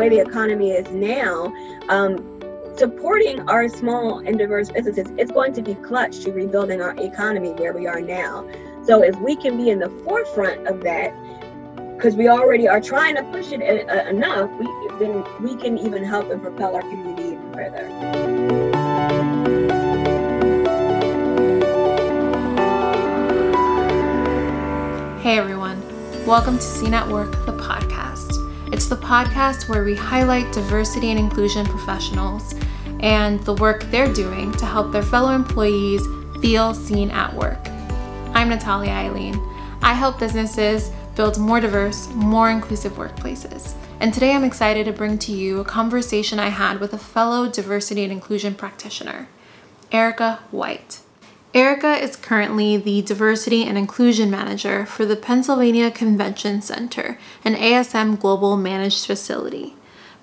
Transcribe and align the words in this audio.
way 0.00 0.08
the 0.08 0.18
economy 0.18 0.70
is 0.70 0.90
now, 0.90 1.52
um, 1.90 2.40
supporting 2.74 3.38
our 3.50 3.68
small 3.68 4.20
and 4.20 4.38
diverse 4.38 4.70
businesses 4.70 5.06
is 5.18 5.30
going 5.30 5.52
to 5.52 5.60
be 5.60 5.74
clutch 5.74 6.20
to 6.20 6.32
rebuilding 6.32 6.80
our 6.80 6.94
economy 6.96 7.50
where 7.50 7.74
we 7.74 7.86
are 7.86 8.00
now. 8.00 8.48
So 8.82 9.02
if 9.02 9.14
we 9.20 9.36
can 9.36 9.58
be 9.58 9.68
in 9.68 9.78
the 9.78 9.90
forefront 10.02 10.66
of 10.66 10.82
that, 10.84 11.12
because 11.96 12.16
we 12.16 12.28
already 12.28 12.66
are 12.66 12.80
trying 12.80 13.14
to 13.16 13.22
push 13.24 13.52
it 13.52 13.60
uh, 13.60 14.08
enough, 14.08 14.50
we 14.58 14.66
then 14.98 15.22
we 15.42 15.54
can 15.56 15.76
even 15.76 16.02
help 16.02 16.30
and 16.30 16.40
propel 16.40 16.74
our 16.74 16.80
community 16.80 17.32
even 17.34 17.52
further. 17.52 17.86
Hey 25.20 25.36
everyone, 25.36 25.78
welcome 26.26 26.56
to 26.56 26.64
Seen 26.64 26.94
at 26.94 27.06
Work, 27.06 27.32
the 27.44 27.52
podcast. 27.52 27.79
The 28.90 28.96
podcast 28.96 29.68
where 29.68 29.84
we 29.84 29.94
highlight 29.94 30.52
diversity 30.52 31.10
and 31.10 31.18
inclusion 31.20 31.64
professionals 31.64 32.56
and 32.98 33.38
the 33.44 33.54
work 33.54 33.84
they're 33.84 34.12
doing 34.12 34.50
to 34.54 34.66
help 34.66 34.90
their 34.90 35.04
fellow 35.04 35.30
employees 35.30 36.02
feel 36.40 36.74
seen 36.74 37.08
at 37.12 37.32
work. 37.32 37.60
I'm 38.34 38.48
Natalia 38.48 38.90
Eileen. 38.90 39.40
I 39.80 39.94
help 39.94 40.18
businesses 40.18 40.90
build 41.14 41.38
more 41.38 41.60
diverse, 41.60 42.08
more 42.14 42.50
inclusive 42.50 42.94
workplaces. 42.94 43.74
And 44.00 44.12
today 44.12 44.32
I'm 44.32 44.42
excited 44.42 44.86
to 44.86 44.92
bring 44.92 45.18
to 45.18 45.30
you 45.30 45.60
a 45.60 45.64
conversation 45.64 46.40
I 46.40 46.48
had 46.48 46.80
with 46.80 46.92
a 46.92 46.98
fellow 46.98 47.48
diversity 47.48 48.02
and 48.02 48.10
inclusion 48.10 48.56
practitioner, 48.56 49.28
Erika 49.92 50.40
White. 50.50 50.98
Erika 51.52 52.00
is 52.00 52.14
currently 52.14 52.76
the 52.76 53.02
Diversity 53.02 53.64
and 53.64 53.76
Inclusion 53.76 54.30
Manager 54.30 54.86
for 54.86 55.04
the 55.04 55.16
Pennsylvania 55.16 55.90
Convention 55.90 56.62
Center, 56.62 57.18
an 57.44 57.56
ASM 57.56 58.20
Global 58.20 58.56
managed 58.56 59.04
facility. 59.04 59.74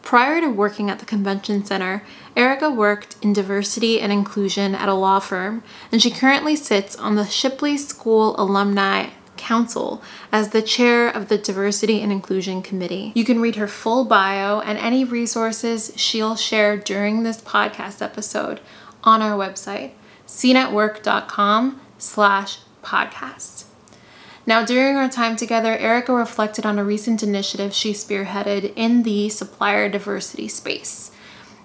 Prior 0.03 0.39
to 0.39 0.47
working 0.47 0.89
at 0.89 0.99
the 0.99 1.05
convention 1.05 1.65
center, 1.65 2.01
Erika 2.37 2.69
worked 2.69 3.17
in 3.21 3.33
diversity 3.33 3.99
and 3.99 4.09
inclusion 4.09 4.73
at 4.73 4.87
a 4.87 4.93
law 4.93 5.19
firm, 5.19 5.63
and 5.91 6.01
she 6.01 6.11
currently 6.11 6.55
sits 6.55 6.95
on 6.95 7.15
the 7.15 7.25
Shipley 7.25 7.75
School 7.75 8.33
Alumni 8.39 9.09
Council 9.35 10.01
as 10.31 10.49
the 10.49 10.61
chair 10.61 11.09
of 11.09 11.27
the 11.27 11.37
Diversity 11.37 12.01
and 12.01 12.09
Inclusion 12.09 12.61
Committee. 12.61 13.11
You 13.15 13.25
can 13.25 13.41
read 13.41 13.57
her 13.57 13.67
full 13.67 14.05
bio 14.05 14.61
and 14.61 14.77
any 14.77 15.03
resources 15.03 15.91
she'll 15.97 16.37
share 16.37 16.77
during 16.77 17.23
this 17.23 17.41
podcast 17.41 18.01
episode 18.01 18.61
on 19.03 19.21
our 19.21 19.37
website, 19.37 19.91
seenatwork.com 20.27 21.81
slash 21.97 22.59
podcast. 22.83 23.63
Now, 24.45 24.63
during 24.63 24.95
our 24.95 25.09
time 25.09 25.35
together, 25.35 25.75
Erika 25.77 26.13
reflected 26.13 26.65
on 26.65 26.79
a 26.79 26.83
recent 26.83 27.21
initiative 27.21 27.73
she 27.73 27.91
spearheaded 27.91 28.71
in 28.75 29.03
the 29.03 29.29
supplier 29.29 29.89
diversity 29.89 30.47
space. 30.47 31.11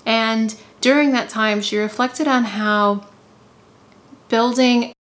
And 0.05 0.57
during 0.81 1.13
that 1.13 1.29
time, 1.29 1.61
she 1.61 1.77
reflected 1.77 2.27
on 2.27 2.45
how 2.45 3.07
building 4.29 4.93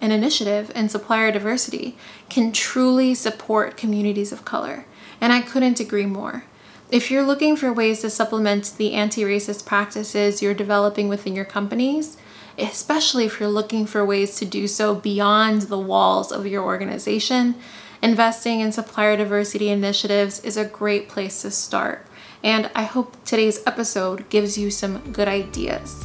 an 0.00 0.10
initiative 0.10 0.72
in 0.74 0.88
supplier 0.88 1.30
diversity 1.30 1.96
can 2.28 2.50
truly 2.50 3.14
support 3.14 3.76
communities 3.76 4.32
of 4.32 4.44
color. 4.44 4.86
And 5.20 5.32
I 5.32 5.40
couldn't 5.40 5.78
agree 5.78 6.06
more. 6.06 6.44
If 6.90 7.10
you're 7.10 7.22
looking 7.22 7.54
for 7.54 7.72
ways 7.72 8.00
to 8.00 8.10
supplement 8.10 8.74
the 8.76 8.94
anti 8.94 9.22
racist 9.22 9.66
practices 9.66 10.42
you're 10.42 10.54
developing 10.54 11.08
within 11.08 11.36
your 11.36 11.44
companies, 11.44 12.16
especially 12.60 13.24
if 13.24 13.40
you're 13.40 13.48
looking 13.48 13.86
for 13.86 14.04
ways 14.04 14.36
to 14.36 14.44
do 14.44 14.68
so 14.68 14.94
beyond 14.94 15.62
the 15.62 15.78
walls 15.78 16.30
of 16.30 16.46
your 16.46 16.62
organization. 16.62 17.54
Investing 18.02 18.60
in 18.60 18.72
supplier 18.72 19.16
diversity 19.16 19.68
initiatives 19.68 20.40
is 20.40 20.56
a 20.56 20.64
great 20.64 21.08
place 21.08 21.42
to 21.42 21.50
start. 21.50 22.06
And 22.42 22.70
I 22.74 22.84
hope 22.84 23.22
today's 23.24 23.60
episode 23.66 24.28
gives 24.30 24.56
you 24.56 24.70
some 24.70 25.12
good 25.12 25.28
ideas. 25.28 26.04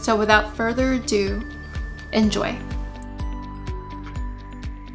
So, 0.00 0.16
without 0.16 0.54
further 0.54 0.92
ado, 0.92 1.42
enjoy. 2.12 2.56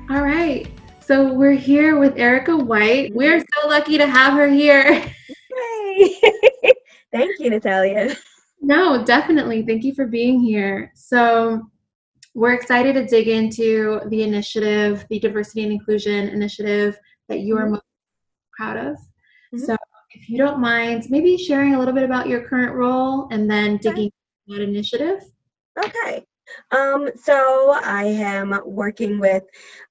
All 0.10 0.22
right. 0.22 0.68
So, 1.02 1.34
we're 1.34 1.54
here 1.54 2.00
with 2.00 2.18
Erika 2.18 2.56
White. 2.56 3.14
We're 3.14 3.40
so 3.40 3.68
lucky 3.68 3.98
to 3.98 4.08
have 4.08 4.34
her 4.34 4.48
here. 4.48 4.84
Hey. 4.94 6.22
Thank 7.12 7.40
you, 7.40 7.50
Natalia. 7.50 8.16
No, 8.62 9.04
definitely. 9.04 9.64
Thank 9.64 9.84
you 9.84 9.94
for 9.94 10.06
being 10.06 10.40
here. 10.40 10.92
So, 10.96 11.62
we're 12.36 12.54
excited 12.54 12.94
to 12.94 13.06
dig 13.06 13.28
into 13.28 14.02
the 14.08 14.22
initiative, 14.24 15.06
the 15.10 15.20
diversity 15.20 15.64
and 15.64 15.72
inclusion 15.72 16.30
initiative 16.30 16.98
that 17.28 17.40
you 17.40 17.58
are 17.58 17.64
mm-hmm. 17.64 17.74
most 17.74 17.84
proud 18.56 18.78
of. 18.78 18.96
Mm-hmm. 19.54 19.60
So, 19.60 19.76
if 20.12 20.30
you 20.30 20.38
don't 20.38 20.60
mind, 20.60 21.06
maybe 21.10 21.38
sharing 21.38 21.76
a 21.76 21.80
little 21.80 21.94
bit 21.94 22.04
about 22.04 22.28
your 22.28 22.48
current 22.48 22.74
role 22.74 23.28
and 23.32 23.50
then 23.50 23.78
digging 23.78 24.12
okay. 24.50 24.60
that 24.60 24.62
initiative. 24.62 25.22
Okay. 25.78 26.26
Um, 26.72 27.10
so 27.16 27.76
I 27.84 28.04
am 28.06 28.60
working 28.66 29.20
with 29.20 29.44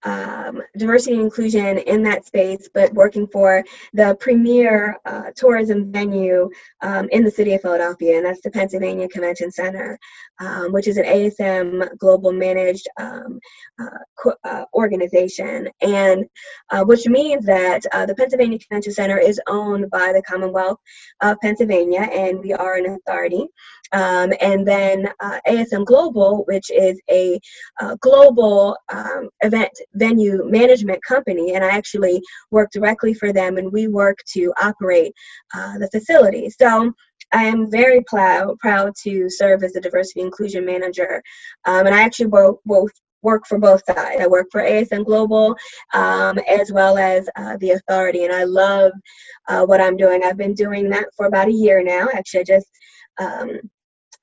um, 0.04 0.62
diversity 0.76 1.14
and 1.14 1.22
inclusion 1.22 1.78
in 1.78 2.02
that 2.04 2.24
space, 2.24 2.69
but 2.72 2.92
working 2.94 3.26
for 3.26 3.64
the 3.92 4.16
premier 4.20 4.96
uh, 5.04 5.30
tourism 5.34 5.91
venue 5.91 6.48
um, 6.82 7.08
in 7.10 7.24
the 7.24 7.30
city 7.30 7.54
of 7.54 7.62
Philadelphia, 7.62 8.16
and 8.16 8.26
that's 8.26 8.41
the 8.42 8.50
Pennsylvania 8.50 9.08
Convention 9.08 9.50
Center, 9.50 9.98
um, 10.38 10.72
which 10.72 10.86
is 10.88 10.96
an 10.96 11.04
ASM 11.04 11.96
global 11.98 12.32
managed 12.32 12.88
um, 12.98 13.40
uh, 13.80 14.30
uh, 14.44 14.64
organization, 14.75 15.69
and 15.80 16.25
uh, 16.70 16.84
which 16.84 17.06
means 17.06 17.44
that 17.46 17.84
uh, 17.92 18.06
the 18.06 18.14
Pennsylvania 18.14 18.58
Convention 18.58 18.92
Center 18.92 19.19
is 19.19 19.40
owned 19.48 19.90
by 19.90 20.12
the 20.12 20.22
Commonwealth 20.22 20.78
of 21.20 21.38
Pennsylvania, 21.40 22.02
and 22.12 22.40
we 22.40 22.52
are 22.52 22.76
an 22.76 22.86
authority. 22.86 23.46
Um, 23.92 24.32
and 24.40 24.66
then 24.66 25.08
uh, 25.20 25.40
ASM 25.46 25.84
Global, 25.84 26.44
which 26.48 26.70
is 26.70 27.00
a 27.10 27.38
uh, 27.81 27.94
global 28.00 28.76
um, 28.88 29.28
event 29.42 29.70
venue 29.94 30.44
management 30.44 31.00
company, 31.04 31.54
and 31.54 31.64
I 31.64 31.69
actually 31.69 32.20
work 32.50 32.70
directly 32.72 33.14
for 33.14 33.32
them, 33.32 33.59
and 33.59 33.72
we 33.72 33.86
work 33.86 34.19
to 34.34 34.53
operate 34.60 35.12
uh, 35.54 35.78
the 35.78 35.91
facility. 35.91 36.50
So 36.50 36.92
I 37.32 37.44
am 37.44 37.70
very 37.70 38.03
proud 38.04 38.58
proud 38.58 38.92
to 39.04 39.28
serve 39.28 39.62
as 39.62 39.76
a 39.76 39.81
diversity 39.81 40.20
inclusion 40.20 40.64
manager, 40.64 41.22
um, 41.66 41.87
and 41.87 41.94
I 41.94 42.03
actually 42.03 42.28
both 42.28 42.58
both 42.64 42.91
work 43.22 43.47
for 43.47 43.58
both 43.58 43.82
sides. 43.84 44.20
I 44.20 44.26
work 44.26 44.47
for 44.50 44.62
ASM 44.62 45.04
Global 45.04 45.56
um, 45.92 46.38
as 46.48 46.72
well 46.72 46.97
as 46.98 47.28
uh, 47.37 47.56
the 47.58 47.72
authority, 47.72 48.25
and 48.25 48.32
I 48.32 48.44
love 48.44 48.92
uh, 49.48 49.64
what 49.66 49.81
I'm 49.81 49.97
doing. 49.97 50.22
I've 50.22 50.37
been 50.37 50.54
doing 50.54 50.88
that 50.91 51.06
for 51.16 51.26
about 51.26 51.48
a 51.48 51.53
year 51.53 51.82
now. 51.82 52.08
Actually, 52.14 52.41
I 52.41 52.44
just 52.44 52.70
um, 53.19 53.60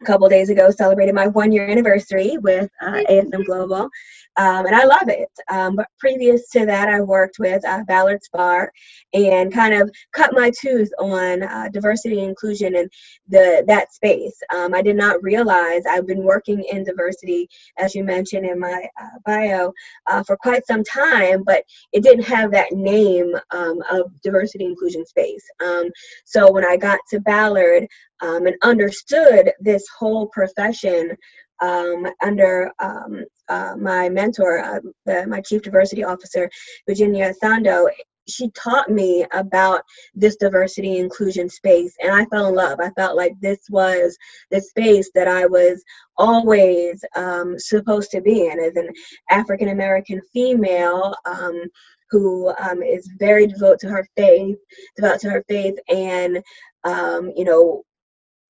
a 0.01 0.05
couple 0.05 0.27
days 0.29 0.49
ago 0.49 0.69
celebrated 0.71 1.15
my 1.15 1.27
one 1.27 1.51
year 1.51 1.67
anniversary 1.67 2.37
with 2.37 2.69
uh, 2.81 3.01
ASM 3.09 3.45
Global 3.45 3.89
um, 4.37 4.65
and 4.65 4.75
I 4.75 4.83
love 4.83 5.07
it. 5.07 5.29
Um, 5.49 5.75
but 5.77 5.87
previous 5.97 6.49
to 6.49 6.65
that, 6.65 6.89
I 6.89 6.99
worked 6.99 7.37
with 7.39 7.63
uh, 7.65 7.83
Ballard 7.87 8.19
Spahr 8.21 8.67
and 9.13 9.53
kind 9.53 9.73
of 9.73 9.89
cut 10.11 10.33
my 10.33 10.51
tooth 10.59 10.89
on 10.99 11.43
uh, 11.43 11.69
diversity 11.71 12.19
and 12.19 12.29
inclusion 12.29 12.75
in 12.75 12.89
the 13.29 13.63
that 13.67 13.93
space. 13.93 14.37
Um, 14.53 14.73
I 14.73 14.81
did 14.81 14.97
not 14.97 15.23
realize 15.23 15.83
I've 15.89 16.07
been 16.07 16.23
working 16.23 16.63
in 16.63 16.83
diversity, 16.83 17.49
as 17.77 17.95
you 17.95 18.03
mentioned 18.03 18.45
in 18.45 18.59
my 18.59 18.85
uh, 19.01 19.19
bio, 19.25 19.71
uh, 20.07 20.23
for 20.23 20.35
quite 20.35 20.65
some 20.67 20.83
time, 20.83 21.43
but 21.43 21.63
it 21.93 22.03
didn't 22.03 22.25
have 22.25 22.51
that 22.51 22.73
name 22.73 23.33
um, 23.51 23.81
of 23.89 24.11
diversity 24.21 24.65
inclusion 24.65 25.05
space. 25.05 25.43
Um, 25.63 25.89
so 26.25 26.51
when 26.51 26.65
I 26.65 26.75
got 26.75 26.99
to 27.11 27.21
Ballard 27.21 27.87
um, 28.21 28.47
and 28.47 28.55
understood 28.63 29.51
this 29.59 29.85
whole 29.97 30.27
profession 30.27 31.15
um, 31.61 32.05
under 32.21 32.71
um, 32.79 33.23
uh, 33.47 33.75
my 33.77 34.09
mentor, 34.09 34.59
uh, 34.59 34.79
the, 35.05 35.25
my 35.27 35.41
chief 35.41 35.61
diversity 35.61 36.03
officer, 36.03 36.49
Virginia 36.87 37.33
Essandoh, 37.33 37.89
she 38.27 38.49
taught 38.51 38.89
me 38.89 39.25
about 39.33 39.81
this 40.13 40.35
diversity 40.35 40.97
inclusion 40.97 41.49
space 41.49 41.95
and 42.01 42.11
i 42.11 42.25
fell 42.25 42.47
in 42.47 42.55
love. 42.55 42.79
I 42.79 42.89
felt 42.91 43.15
like 43.15 43.33
this 43.39 43.59
was 43.69 44.17
the 44.51 44.61
space 44.61 45.09
that 45.15 45.27
i 45.27 45.45
was 45.45 45.83
always 46.17 47.03
um, 47.15 47.59
supposed 47.59 48.11
to 48.11 48.21
be 48.21 48.47
in 48.47 48.59
as 48.59 48.75
an 48.75 48.89
african 49.29 49.69
american 49.69 50.21
female 50.33 51.15
um, 51.25 51.61
who 52.09 52.53
um, 52.59 52.81
is 52.81 53.09
very 53.19 53.47
devout 53.47 53.79
to 53.79 53.89
her 53.89 54.07
faith 54.15 54.57
devoted 54.95 55.19
to 55.21 55.29
her 55.29 55.43
faith 55.47 55.75
and 55.89 56.41
um, 56.83 57.31
you 57.35 57.45
know 57.45 57.83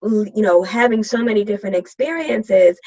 you 0.06 0.42
know 0.42 0.64
having 0.64 1.04
so 1.04 1.24
many 1.24 1.44
different 1.44 1.76
experiences 1.76 2.80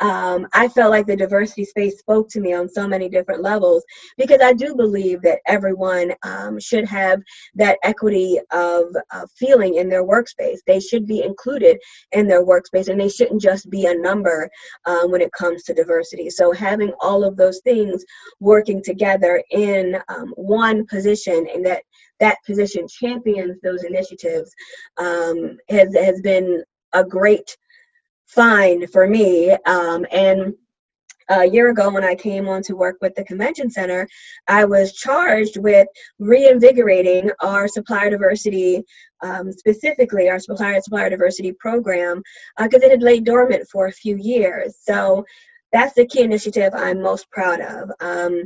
um, 0.00 0.46
I 0.52 0.68
felt 0.68 0.90
like 0.90 1.06
the 1.06 1.16
diversity 1.16 1.64
space 1.64 1.98
spoke 1.98 2.28
to 2.30 2.40
me 2.40 2.52
on 2.52 2.68
so 2.68 2.86
many 2.86 3.08
different 3.08 3.42
levels 3.42 3.84
because 4.18 4.40
I 4.42 4.52
do 4.52 4.74
believe 4.74 5.22
that 5.22 5.38
everyone 5.46 6.12
um, 6.22 6.60
should 6.60 6.84
have 6.86 7.22
that 7.54 7.78
equity 7.82 8.38
of 8.52 8.94
feeling 9.36 9.76
in 9.76 9.88
their 9.88 10.04
workspace. 10.04 10.58
They 10.66 10.80
should 10.80 11.06
be 11.06 11.22
included 11.22 11.78
in 12.12 12.26
their 12.26 12.44
workspace 12.44 12.88
and 12.88 13.00
they 13.00 13.08
shouldn't 13.08 13.40
just 13.40 13.70
be 13.70 13.86
a 13.86 13.94
number 13.94 14.50
um, 14.84 15.10
when 15.10 15.22
it 15.22 15.32
comes 15.32 15.62
to 15.64 15.74
diversity. 15.74 16.28
So, 16.30 16.52
having 16.52 16.92
all 17.00 17.24
of 17.24 17.36
those 17.36 17.60
things 17.60 18.04
working 18.40 18.82
together 18.82 19.42
in 19.50 19.96
um, 20.08 20.34
one 20.36 20.86
position 20.86 21.46
and 21.52 21.64
that 21.64 21.82
that 22.20 22.38
position 22.46 22.86
champions 22.88 23.58
those 23.62 23.84
initiatives 23.84 24.50
um, 24.98 25.58
has 25.68 25.94
has 25.94 26.20
been 26.20 26.62
a 26.92 27.04
great 27.04 27.56
find 28.26 28.90
for 28.90 29.06
me. 29.06 29.50
Um, 29.66 30.06
and 30.10 30.54
a 31.28 31.44
year 31.44 31.70
ago 31.70 31.90
when 31.90 32.04
I 32.04 32.14
came 32.14 32.48
on 32.48 32.62
to 32.62 32.76
work 32.76 32.98
with 33.00 33.14
the 33.14 33.24
convention 33.24 33.68
center, 33.70 34.06
I 34.48 34.64
was 34.64 34.92
charged 34.92 35.56
with 35.56 35.88
reinvigorating 36.18 37.30
our 37.40 37.66
supplier 37.66 38.10
diversity, 38.10 38.82
um, 39.22 39.50
specifically 39.52 40.28
our 40.28 40.38
supplier 40.38 40.80
supplier 40.80 41.10
diversity 41.10 41.52
program, 41.52 42.22
because 42.58 42.82
uh, 42.82 42.86
it 42.86 42.92
had 42.92 43.02
laid 43.02 43.24
dormant 43.24 43.68
for 43.70 43.86
a 43.86 43.92
few 43.92 44.16
years. 44.16 44.76
So 44.80 45.24
that's 45.72 45.94
the 45.94 46.06
key 46.06 46.22
initiative 46.22 46.72
I'm 46.74 47.02
most 47.02 47.28
proud 47.30 47.60
of. 47.60 47.90
Um, 48.00 48.44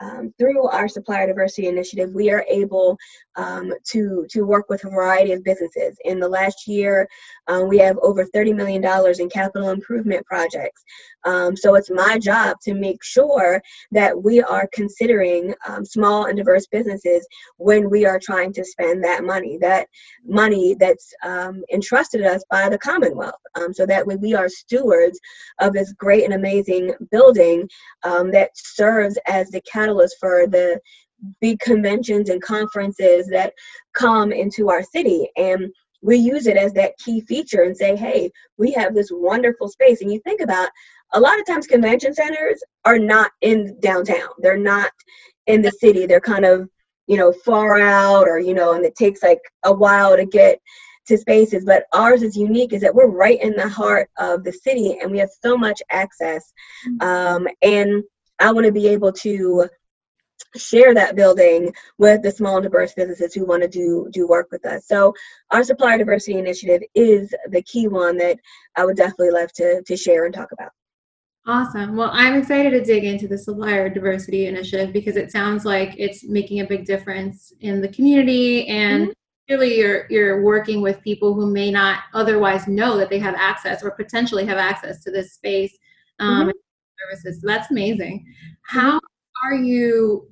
um, 0.00 0.32
through 0.38 0.68
our 0.68 0.88
supplier 0.88 1.26
diversity 1.26 1.66
initiative, 1.66 2.10
we 2.12 2.30
are 2.30 2.44
able 2.48 2.96
um, 3.36 3.72
to, 3.84 4.26
to 4.30 4.42
work 4.42 4.68
with 4.68 4.84
a 4.84 4.90
variety 4.90 5.32
of 5.32 5.44
businesses. 5.44 5.96
In 6.04 6.20
the 6.20 6.28
last 6.28 6.66
year, 6.66 7.08
um, 7.46 7.68
we 7.68 7.78
have 7.78 7.98
over 8.02 8.24
$30 8.24 8.54
million 8.54 8.84
in 9.18 9.28
capital 9.30 9.70
improvement 9.70 10.24
projects. 10.26 10.82
Um, 11.24 11.56
so 11.56 11.74
it's 11.74 11.90
my 11.90 12.18
job 12.18 12.56
to 12.62 12.74
make 12.74 13.02
sure 13.02 13.60
that 13.92 14.22
we 14.22 14.40
are 14.42 14.68
considering 14.72 15.54
um, 15.66 15.84
small 15.84 16.26
and 16.26 16.36
diverse 16.36 16.66
businesses 16.66 17.26
when 17.56 17.90
we 17.90 18.06
are 18.06 18.20
trying 18.22 18.52
to 18.54 18.64
spend 18.64 19.02
that 19.04 19.24
money, 19.24 19.58
that 19.58 19.88
money 20.24 20.76
that's 20.78 21.12
um, 21.24 21.62
entrusted 21.72 22.22
us 22.22 22.42
by 22.50 22.68
the 22.68 22.78
Commonwealth. 22.78 23.34
so 23.72 23.84
that 23.86 24.06
way 24.06 24.16
we 24.16 24.34
are 24.34 24.48
stewards 24.48 25.18
of 25.60 25.72
this 25.72 25.92
great 25.92 26.24
and 26.24 26.34
amazing 26.34 26.94
building 27.10 27.68
that 28.02 28.50
serves 28.54 29.18
as 29.26 29.50
the 29.50 29.60
for 30.20 30.46
the 30.46 30.80
big 31.40 31.58
conventions 31.60 32.30
and 32.30 32.42
conferences 32.42 33.26
that 33.28 33.52
come 33.92 34.32
into 34.32 34.70
our 34.70 34.82
city. 34.82 35.28
And 35.36 35.72
we 36.02 36.16
use 36.16 36.46
it 36.46 36.56
as 36.56 36.72
that 36.74 36.96
key 36.98 37.20
feature 37.22 37.62
and 37.62 37.76
say 37.76 37.96
hey 37.96 38.30
we 38.56 38.72
have 38.72 38.94
this 38.94 39.10
wonderful 39.10 39.68
space. 39.68 40.00
And 40.00 40.12
you 40.12 40.20
think 40.20 40.40
about 40.40 40.68
a 41.12 41.20
lot 41.20 41.38
of 41.40 41.46
times 41.46 41.66
convention 41.66 42.14
centers 42.14 42.62
are 42.84 42.98
not 42.98 43.30
in 43.40 43.78
downtown. 43.80 44.28
They're 44.38 44.58
not 44.58 44.90
in 45.46 45.62
the 45.62 45.72
city. 45.72 46.06
They're 46.06 46.20
kind 46.20 46.44
of 46.44 46.68
you 47.06 47.16
know 47.16 47.32
far 47.32 47.80
out 47.80 48.28
or 48.28 48.38
you 48.38 48.54
know 48.54 48.74
and 48.74 48.84
it 48.84 48.94
takes 48.94 49.22
like 49.22 49.40
a 49.64 49.72
while 49.72 50.16
to 50.16 50.24
get 50.24 50.60
to 51.06 51.18
spaces. 51.18 51.64
But 51.64 51.84
ours 51.92 52.22
is 52.22 52.36
unique 52.36 52.72
is 52.72 52.82
that 52.82 52.94
we're 52.94 53.08
right 53.08 53.42
in 53.42 53.56
the 53.56 53.68
heart 53.68 54.10
of 54.18 54.44
the 54.44 54.52
city 54.52 54.98
and 55.00 55.10
we 55.10 55.18
have 55.18 55.30
so 55.42 55.56
much 55.56 55.82
access. 55.90 56.52
Mm-hmm. 56.86 57.08
um, 57.08 57.48
and 57.62 58.04
i 58.40 58.52
want 58.52 58.66
to 58.66 58.72
be 58.72 58.88
able 58.88 59.12
to 59.12 59.68
share 60.56 60.94
that 60.94 61.16
building 61.16 61.72
with 61.98 62.22
the 62.22 62.30
small 62.30 62.56
and 62.56 62.62
diverse 62.62 62.94
businesses 62.94 63.34
who 63.34 63.44
want 63.44 63.62
to 63.62 63.68
do 63.68 64.08
do 64.12 64.26
work 64.26 64.48
with 64.50 64.64
us. 64.64 64.86
So 64.86 65.14
our 65.50 65.62
supplier 65.62 65.98
diversity 65.98 66.38
initiative 66.38 66.82
is 66.94 67.34
the 67.50 67.62
key 67.62 67.88
one 67.88 68.16
that 68.18 68.38
I 68.76 68.84
would 68.84 68.96
definitely 68.96 69.30
love 69.30 69.52
to 69.54 69.82
to 69.82 69.96
share 69.96 70.24
and 70.24 70.34
talk 70.34 70.52
about. 70.52 70.70
Awesome. 71.46 71.96
Well, 71.96 72.10
I'm 72.12 72.34
excited 72.34 72.70
to 72.70 72.84
dig 72.84 73.04
into 73.04 73.26
the 73.26 73.38
supplier 73.38 73.88
diversity 73.88 74.46
initiative 74.46 74.92
because 74.92 75.16
it 75.16 75.32
sounds 75.32 75.64
like 75.64 75.94
it's 75.96 76.24
making 76.24 76.60
a 76.60 76.66
big 76.66 76.84
difference 76.84 77.52
in 77.60 77.80
the 77.80 77.88
community 77.88 78.66
and 78.68 79.02
mm-hmm 79.04 79.12
really 79.48 79.78
you're 79.78 80.06
you're 80.10 80.42
working 80.42 80.82
with 80.82 81.00
people 81.00 81.32
who 81.32 81.50
may 81.50 81.70
not 81.70 82.00
otherwise 82.12 82.68
know 82.68 82.98
that 82.98 83.08
they 83.08 83.18
have 83.18 83.34
access 83.34 83.82
or 83.82 83.92
potentially 83.92 84.44
have 84.44 84.58
access 84.58 85.02
to 85.02 85.10
this 85.10 85.32
space 85.32 85.74
um, 86.20 86.48
mm-hmm. 86.48 86.50
Services. 87.00 87.40
So 87.40 87.46
that's 87.46 87.70
amazing. 87.70 88.24
How 88.62 89.00
are 89.44 89.54
you 89.54 90.28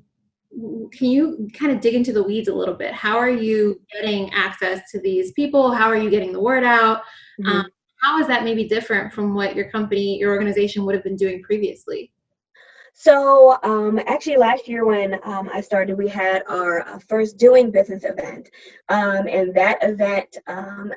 can 0.92 1.08
you 1.08 1.48
kind 1.52 1.72
of 1.72 1.80
dig 1.80 1.94
into 1.94 2.12
the 2.12 2.22
weeds 2.22 2.48
a 2.48 2.54
little 2.54 2.74
bit 2.74 2.92
how 2.92 3.18
are 3.18 3.30
you 3.30 3.80
getting 3.92 4.32
access 4.32 4.90
to 4.90 5.00
these 5.00 5.32
people 5.32 5.72
how 5.72 5.86
are 5.86 5.96
you 5.96 6.08
getting 6.08 6.32
the 6.32 6.40
word 6.40 6.64
out 6.64 7.02
mm-hmm. 7.40 7.48
um, 7.48 7.66
how 8.00 8.18
is 8.18 8.26
that 8.26 8.44
maybe 8.44 8.66
different 8.66 9.12
from 9.12 9.34
what 9.34 9.54
your 9.54 9.70
company 9.70 10.18
your 10.18 10.32
organization 10.32 10.84
would 10.84 10.94
have 10.94 11.04
been 11.04 11.16
doing 11.16 11.42
previously 11.42 12.10
so 12.94 13.58
um, 13.64 14.00
actually 14.06 14.38
last 14.38 14.66
year 14.66 14.86
when 14.86 15.18
um, 15.24 15.50
i 15.52 15.60
started 15.60 15.98
we 15.98 16.08
had 16.08 16.42
our 16.48 16.80
uh, 16.88 16.98
first 17.06 17.36
doing 17.36 17.70
business 17.70 18.04
event 18.04 18.48
um, 18.88 19.26
and 19.28 19.54
that 19.54 19.76
event 19.82 20.38
um, 20.46 20.90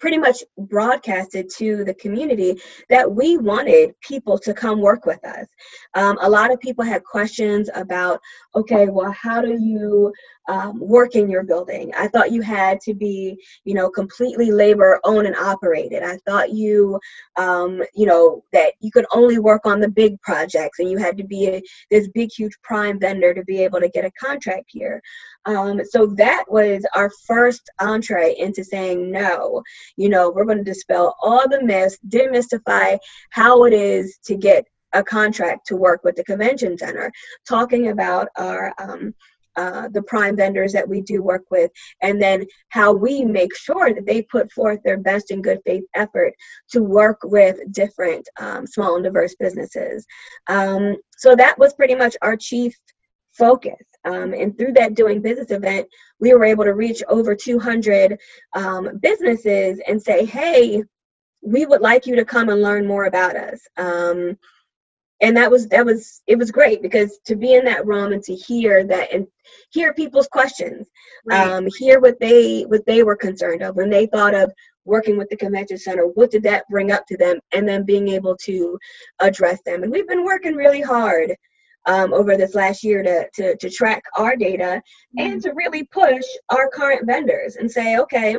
pretty 0.00 0.18
much 0.18 0.42
broadcasted 0.56 1.50
to 1.58 1.84
the 1.84 1.94
community 1.94 2.60
that 2.88 3.10
we 3.10 3.36
wanted 3.36 3.94
people 4.00 4.38
to 4.38 4.54
come 4.54 4.80
work 4.80 5.06
with 5.06 5.24
us. 5.24 5.46
Um, 5.94 6.18
a 6.22 6.28
lot 6.28 6.52
of 6.52 6.58
people 6.58 6.84
had 6.84 7.04
questions 7.04 7.68
about, 7.74 8.18
okay, 8.54 8.86
well, 8.86 9.12
how 9.12 9.42
do 9.42 9.52
you 9.52 10.12
um, 10.50 10.80
work 10.80 11.14
in 11.14 11.30
your 11.30 11.44
building? 11.44 11.92
I 11.96 12.08
thought 12.08 12.32
you 12.32 12.42
had 12.42 12.80
to 12.80 12.92
be, 12.92 13.40
you 13.64 13.72
know, 13.72 13.88
completely 13.88 14.50
labor 14.50 15.00
owned 15.04 15.28
and 15.28 15.36
operated. 15.36 16.02
I 16.02 16.18
thought 16.26 16.52
you, 16.52 16.98
um, 17.36 17.80
you 17.94 18.04
know, 18.04 18.42
that 18.52 18.72
you 18.80 18.90
could 18.90 19.06
only 19.14 19.38
work 19.38 19.64
on 19.64 19.78
the 19.78 19.88
big 19.88 20.20
projects 20.22 20.80
and 20.80 20.90
you 20.90 20.98
had 20.98 21.16
to 21.18 21.24
be 21.24 21.46
a, 21.46 21.62
this 21.88 22.08
big, 22.08 22.30
huge 22.36 22.56
prime 22.64 22.98
vendor 22.98 23.32
to 23.32 23.44
be 23.44 23.62
able 23.62 23.78
to 23.78 23.88
get 23.88 24.04
a 24.04 24.10
contract 24.12 24.64
here. 24.66 25.00
Um, 25.46 25.82
so 25.88 26.06
that 26.16 26.44
was 26.48 26.84
our 26.96 27.12
first 27.28 27.70
entree 27.80 28.34
into 28.36 28.64
saying 28.64 29.08
no. 29.08 29.62
You 29.96 30.08
know, 30.08 30.30
we're 30.30 30.44
going 30.44 30.58
to 30.58 30.64
dispel 30.64 31.14
all 31.22 31.48
the 31.48 31.62
myths, 31.62 31.96
demystify 32.08 32.98
how 33.30 33.64
it 33.66 33.72
is 33.72 34.18
to 34.24 34.34
get 34.34 34.64
a 34.94 35.04
contract 35.04 35.68
to 35.68 35.76
work 35.76 36.02
with 36.02 36.16
the 36.16 36.24
convention 36.24 36.76
center, 36.76 37.12
talking 37.48 37.90
about 37.90 38.26
our 38.36 38.74
um, 38.80 39.14
uh, 39.56 39.88
the 39.88 40.02
prime 40.02 40.36
vendors 40.36 40.72
that 40.72 40.88
we 40.88 41.00
do 41.00 41.22
work 41.22 41.44
with, 41.50 41.70
and 42.02 42.20
then 42.20 42.46
how 42.68 42.92
we 42.92 43.24
make 43.24 43.54
sure 43.56 43.92
that 43.92 44.06
they 44.06 44.22
put 44.22 44.50
forth 44.52 44.80
their 44.82 44.98
best 44.98 45.30
and 45.30 45.44
good 45.44 45.60
faith 45.64 45.84
effort 45.94 46.32
to 46.70 46.82
work 46.82 47.18
with 47.24 47.58
different 47.72 48.28
um, 48.38 48.66
small 48.66 48.96
and 48.96 49.04
diverse 49.04 49.34
businesses. 49.38 50.06
Um, 50.46 50.96
so 51.16 51.34
that 51.36 51.58
was 51.58 51.74
pretty 51.74 51.94
much 51.94 52.16
our 52.22 52.36
chief 52.36 52.76
focus. 53.32 53.82
Um, 54.04 54.32
and 54.32 54.56
through 54.56 54.72
that 54.74 54.94
doing 54.94 55.20
business 55.20 55.50
event, 55.50 55.86
we 56.20 56.32
were 56.32 56.44
able 56.44 56.64
to 56.64 56.74
reach 56.74 57.02
over 57.08 57.34
200 57.34 58.18
um, 58.54 58.98
businesses 59.00 59.80
and 59.86 60.00
say, 60.00 60.24
hey, 60.24 60.82
we 61.42 61.66
would 61.66 61.80
like 61.80 62.06
you 62.06 62.16
to 62.16 62.24
come 62.24 62.48
and 62.48 62.62
learn 62.62 62.86
more 62.86 63.04
about 63.04 63.36
us. 63.36 63.60
And 65.22 65.36
that 65.36 65.50
was 65.50 65.68
that 65.68 65.84
was 65.84 66.22
it 66.26 66.38
was 66.38 66.50
great 66.50 66.80
because 66.82 67.18
to 67.26 67.36
be 67.36 67.54
in 67.54 67.64
that 67.66 67.86
room 67.86 68.12
and 68.12 68.22
to 68.24 68.34
hear 68.34 68.84
that 68.84 69.12
and 69.12 69.26
hear 69.70 69.92
people's 69.92 70.28
questions, 70.28 70.88
right. 71.26 71.46
um, 71.46 71.68
hear 71.78 72.00
what 72.00 72.18
they 72.20 72.62
what 72.62 72.86
they 72.86 73.02
were 73.02 73.16
concerned 73.16 73.62
of 73.62 73.76
when 73.76 73.90
they 73.90 74.06
thought 74.06 74.34
of 74.34 74.50
working 74.86 75.18
with 75.18 75.28
the 75.28 75.36
convention 75.36 75.76
center 75.76 76.04
what 76.14 76.30
did 76.30 76.42
that 76.42 76.64
bring 76.70 76.90
up 76.90 77.04
to 77.06 77.16
them 77.18 77.38
and 77.52 77.68
then 77.68 77.84
being 77.84 78.08
able 78.08 78.34
to 78.34 78.78
address 79.20 79.60
them 79.66 79.82
and 79.82 79.92
we've 79.92 80.08
been 80.08 80.24
working 80.24 80.54
really 80.54 80.80
hard 80.80 81.36
um, 81.86 82.12
over 82.12 82.36
this 82.36 82.54
last 82.54 82.84
year 82.84 83.02
to, 83.02 83.28
to, 83.34 83.56
to 83.56 83.70
track 83.70 84.02
our 84.16 84.36
data 84.36 84.82
mm-hmm. 85.18 85.32
and 85.32 85.42
to 85.42 85.52
really 85.52 85.84
push 85.84 86.24
our 86.50 86.68
current 86.68 87.06
vendors 87.06 87.56
and 87.56 87.70
say, 87.70 87.98
okay, 87.98 88.36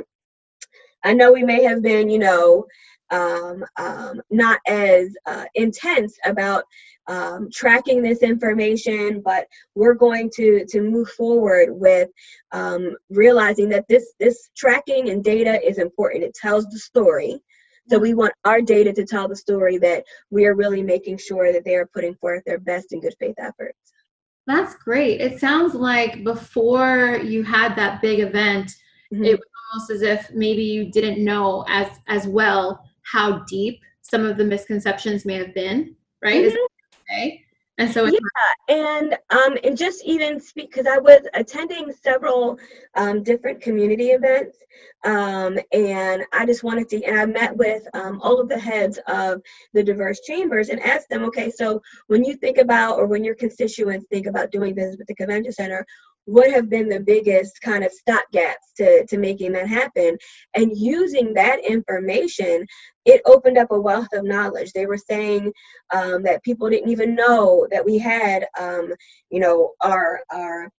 I 1.03 1.13
know 1.13 1.31
we 1.31 1.43
may 1.43 1.63
have 1.63 1.81
been, 1.81 2.09
you 2.09 2.19
know, 2.19 2.65
um, 3.11 3.63
um, 3.77 4.21
not 4.29 4.59
as 4.67 5.13
uh, 5.25 5.45
intense 5.55 6.17
about 6.25 6.63
um, 7.07 7.49
tracking 7.51 8.01
this 8.01 8.23
information, 8.23 9.21
but 9.21 9.47
we're 9.75 9.93
going 9.93 10.29
to 10.35 10.65
to 10.69 10.81
move 10.81 11.09
forward 11.09 11.69
with 11.71 12.09
um, 12.51 12.95
realizing 13.09 13.69
that 13.69 13.87
this 13.89 14.13
this 14.19 14.49
tracking 14.55 15.09
and 15.09 15.23
data 15.23 15.59
is 15.67 15.77
important. 15.77 16.23
It 16.23 16.33
tells 16.35 16.65
the 16.67 16.79
story, 16.79 17.41
so 17.89 17.97
we 17.99 18.13
want 18.13 18.33
our 18.45 18.61
data 18.61 18.93
to 18.93 19.05
tell 19.05 19.27
the 19.27 19.35
story 19.35 19.77
that 19.79 20.05
we 20.29 20.45
are 20.45 20.55
really 20.55 20.83
making 20.83 21.17
sure 21.17 21.51
that 21.51 21.65
they 21.65 21.75
are 21.75 21.89
putting 21.93 22.15
forth 22.15 22.43
their 22.45 22.59
best 22.59 22.93
and 22.93 23.01
good 23.01 23.15
faith 23.19 23.35
efforts. 23.39 23.77
That's 24.47 24.75
great. 24.75 25.21
It 25.21 25.39
sounds 25.39 25.73
like 25.73 26.23
before 26.23 27.19
you 27.23 27.43
had 27.43 27.75
that 27.75 28.01
big 28.01 28.19
event, 28.19 28.71
mm-hmm. 29.13 29.23
it 29.23 29.39
was 29.39 29.47
almost 29.73 29.91
as 29.91 30.01
if 30.01 30.31
maybe 30.33 30.63
you 30.63 30.91
didn't 30.91 31.23
know 31.23 31.65
as 31.67 31.87
as 32.07 32.27
well 32.27 32.83
how 33.11 33.39
deep 33.39 33.81
some 34.01 34.25
of 34.25 34.37
the 34.37 34.45
misconceptions 34.45 35.25
may 35.25 35.35
have 35.35 35.53
been, 35.53 35.95
right? 36.23 36.45
Mm-hmm. 36.45 37.35
And 37.77 37.91
so 37.91 38.05
yeah, 38.05 38.19
and 38.69 39.17
um, 39.31 39.57
and 39.63 39.75
just 39.75 40.05
even 40.05 40.39
speak 40.39 40.69
because 40.71 40.85
I 40.85 40.99
was 40.99 41.21
attending 41.33 41.91
several 41.91 42.59
um, 42.95 43.23
different 43.23 43.59
community 43.59 44.09
events, 44.09 44.57
um, 45.03 45.57
and 45.71 46.23
I 46.31 46.45
just 46.45 46.63
wanted 46.63 46.89
to, 46.89 47.03
and 47.03 47.19
I 47.19 47.25
met 47.25 47.57
with 47.57 47.87
um, 47.95 48.21
all 48.21 48.39
of 48.39 48.49
the 48.49 48.59
heads 48.59 48.99
of 49.07 49.41
the 49.73 49.81
diverse 49.81 50.19
chambers 50.19 50.69
and 50.69 50.79
asked 50.81 51.09
them, 51.09 51.23
okay, 51.25 51.49
so 51.49 51.81
when 52.05 52.23
you 52.23 52.35
think 52.35 52.59
about 52.59 52.99
or 52.99 53.07
when 53.07 53.23
your 53.23 53.35
constituents 53.35 54.05
think 54.11 54.27
about 54.27 54.51
doing 54.51 54.75
business 54.75 54.97
with 54.97 55.07
the 55.07 55.15
convention 55.15 55.51
center, 55.51 55.83
what 56.25 56.51
have 56.51 56.69
been 56.69 56.87
the 56.87 56.99
biggest 56.99 57.61
kind 57.61 57.83
of 57.83 57.91
stopgaps 57.91 58.73
to, 58.77 59.05
to 59.07 59.17
making 59.17 59.51
that 59.53 59.67
happen. 59.67 60.17
And 60.55 60.71
using 60.77 61.33
that 61.33 61.59
information 61.65 62.65
it 63.05 63.21
opened 63.25 63.57
up 63.57 63.71
a 63.71 63.79
wealth 63.79 64.09
of 64.13 64.23
knowledge. 64.23 64.73
They 64.73 64.85
were 64.85 64.97
saying 64.97 65.51
um, 65.93 66.23
that 66.23 66.43
people 66.43 66.69
didn't 66.69 66.91
even 66.91 67.15
know 67.15 67.67
that 67.71 67.83
we 67.83 67.97
had 67.97 68.45
um, 68.59 68.93
you 69.29 69.39
know 69.39 69.71
our 69.81 70.21
our 70.31 70.69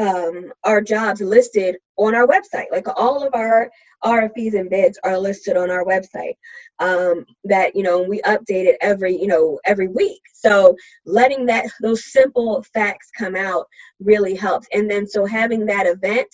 um, 0.00 0.52
our 0.64 0.80
jobs 0.80 1.20
listed 1.20 1.76
on 1.96 2.14
our 2.14 2.26
website. 2.26 2.70
Like 2.72 2.86
all 2.96 3.22
of 3.22 3.34
our 3.34 3.70
RFPs 4.02 4.58
and 4.58 4.70
bids 4.70 4.98
are 5.04 5.18
listed 5.18 5.56
on 5.56 5.70
our 5.70 5.84
website. 5.84 6.34
Um, 6.78 7.26
that 7.44 7.76
you 7.76 7.82
know 7.82 8.02
we 8.02 8.20
update 8.22 8.64
it 8.64 8.78
every 8.80 9.14
you 9.14 9.26
know 9.26 9.60
every 9.66 9.88
week. 9.88 10.22
So 10.32 10.74
letting 11.04 11.46
that 11.46 11.66
those 11.82 12.10
simple 12.10 12.64
facts 12.72 13.10
come 13.16 13.36
out 13.36 13.66
really 14.00 14.34
helps. 14.34 14.66
And 14.72 14.90
then 14.90 15.06
so 15.06 15.26
having 15.26 15.66
that 15.66 15.86
event 15.86 16.28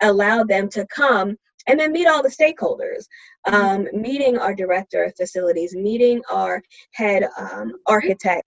allow 0.00 0.44
them 0.44 0.68
to 0.68 0.86
come 0.86 1.36
and 1.66 1.78
then 1.78 1.92
meet 1.92 2.06
all 2.06 2.22
the 2.22 2.28
stakeholders 2.28 3.06
mm-hmm. 3.46 3.54
um, 3.54 3.88
meeting 3.92 4.38
our 4.38 4.54
director 4.54 5.04
of 5.04 5.16
facilities 5.16 5.74
meeting 5.74 6.22
our 6.30 6.62
head 6.92 7.28
um, 7.36 7.72
architect 7.86 8.44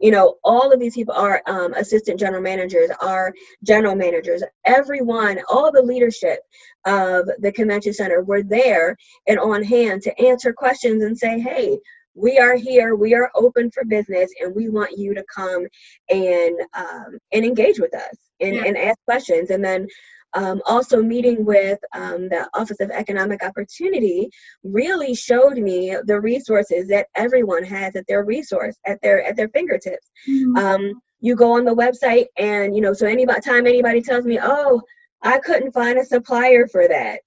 you 0.00 0.10
know 0.10 0.36
all 0.44 0.72
of 0.72 0.80
these 0.80 0.94
people 0.94 1.14
are 1.14 1.42
um, 1.46 1.72
assistant 1.74 2.18
general 2.18 2.42
managers 2.42 2.90
are 3.00 3.32
general 3.64 3.94
managers. 3.94 4.42
Everyone 4.64 5.40
all 5.48 5.72
the 5.72 5.82
leadership 5.82 6.40
of 6.84 7.28
the 7.38 7.52
convention 7.52 7.92
center 7.92 8.22
were 8.22 8.42
there 8.42 8.96
and 9.26 9.38
on 9.38 9.62
hand 9.62 10.02
to 10.02 10.20
answer 10.20 10.52
questions 10.52 11.02
and 11.02 11.16
say 11.16 11.40
hey 11.40 11.78
we 12.16 12.38
are 12.38 12.56
here. 12.56 12.96
We 12.96 13.14
are 13.14 13.30
open 13.34 13.70
for 13.70 13.84
business 13.84 14.32
and 14.40 14.54
we 14.54 14.70
want 14.70 14.96
you 14.98 15.14
to 15.14 15.24
come 15.32 15.66
and 16.08 16.56
um, 16.74 17.18
and 17.32 17.44
engage 17.44 17.78
with 17.78 17.94
us 17.94 18.16
and, 18.40 18.54
yeah. 18.54 18.64
and 18.64 18.76
ask 18.76 18.98
questions. 19.04 19.50
And 19.50 19.64
then 19.64 19.86
um, 20.36 20.60
also 20.66 21.02
meeting 21.02 21.44
with 21.44 21.78
um, 21.94 22.28
the 22.28 22.48
office 22.54 22.80
of 22.80 22.90
economic 22.90 23.42
opportunity 23.42 24.28
really 24.62 25.14
showed 25.14 25.56
me 25.56 25.96
the 26.04 26.20
resources 26.20 26.86
that 26.88 27.06
everyone 27.16 27.64
has 27.64 27.96
at 27.96 28.06
their 28.06 28.24
resource 28.24 28.76
at 28.86 29.00
their 29.02 29.24
at 29.24 29.36
their 29.36 29.48
fingertips 29.48 30.10
mm-hmm. 30.28 30.56
um, 30.56 30.92
you 31.20 31.34
go 31.34 31.52
on 31.52 31.64
the 31.64 31.74
website 31.74 32.26
and 32.36 32.76
you 32.76 32.82
know 32.82 32.92
so 32.92 33.06
any 33.06 33.26
time 33.26 33.66
anybody 33.66 34.02
tells 34.02 34.24
me 34.24 34.38
oh 34.40 34.80
i 35.22 35.38
couldn't 35.38 35.72
find 35.72 35.98
a 35.98 36.04
supplier 36.04 36.66
for 36.68 36.86
that 36.86 37.20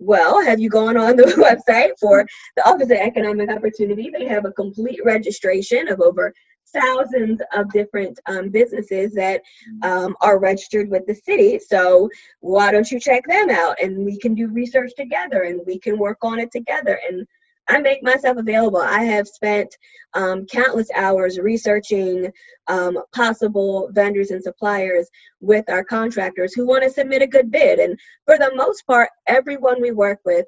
well, 0.00 0.42
have 0.42 0.60
you 0.60 0.68
gone 0.68 0.96
on 0.96 1.16
the 1.16 1.22
website 1.68 1.92
for 2.00 2.26
the 2.56 2.68
Office 2.68 2.90
of 2.90 2.98
Economic 2.98 3.48
Opportunity? 3.48 4.10
They 4.10 4.26
have 4.26 4.44
a 4.44 4.52
complete 4.52 5.00
registration 5.04 5.88
of 5.88 6.00
over 6.00 6.34
thousands 6.72 7.40
of 7.54 7.70
different 7.70 8.18
um, 8.26 8.50
businesses 8.50 9.12
that 9.14 9.42
um, 9.82 10.16
are 10.20 10.38
registered 10.38 10.90
with 10.90 11.06
the 11.06 11.14
city. 11.14 11.58
So 11.58 12.08
why 12.40 12.70
don't 12.72 12.90
you 12.90 13.00
check 13.00 13.26
them 13.26 13.50
out 13.50 13.76
and 13.82 14.04
we 14.04 14.18
can 14.18 14.34
do 14.34 14.48
research 14.48 14.92
together 14.96 15.42
and 15.42 15.60
we 15.66 15.78
can 15.78 15.98
work 15.98 16.18
on 16.22 16.38
it 16.38 16.50
together. 16.50 16.98
And 17.08 17.26
I 17.68 17.78
make 17.78 18.02
myself 18.02 18.36
available. 18.36 18.80
I 18.80 19.04
have 19.04 19.26
spent 19.26 19.76
um, 20.12 20.44
countless 20.46 20.88
hours 20.94 21.38
researching 21.38 22.30
um, 22.68 22.98
possible 23.14 23.88
vendors 23.92 24.30
and 24.30 24.42
suppliers 24.42 25.08
with 25.40 25.68
our 25.70 25.82
contractors 25.82 26.52
who 26.52 26.66
want 26.66 26.84
to 26.84 26.90
submit 26.90 27.22
a 27.22 27.26
good 27.26 27.50
bid. 27.50 27.78
And 27.78 27.98
for 28.26 28.36
the 28.36 28.52
most 28.54 28.86
part, 28.86 29.08
everyone 29.26 29.80
we 29.80 29.92
work 29.92 30.20
with 30.24 30.44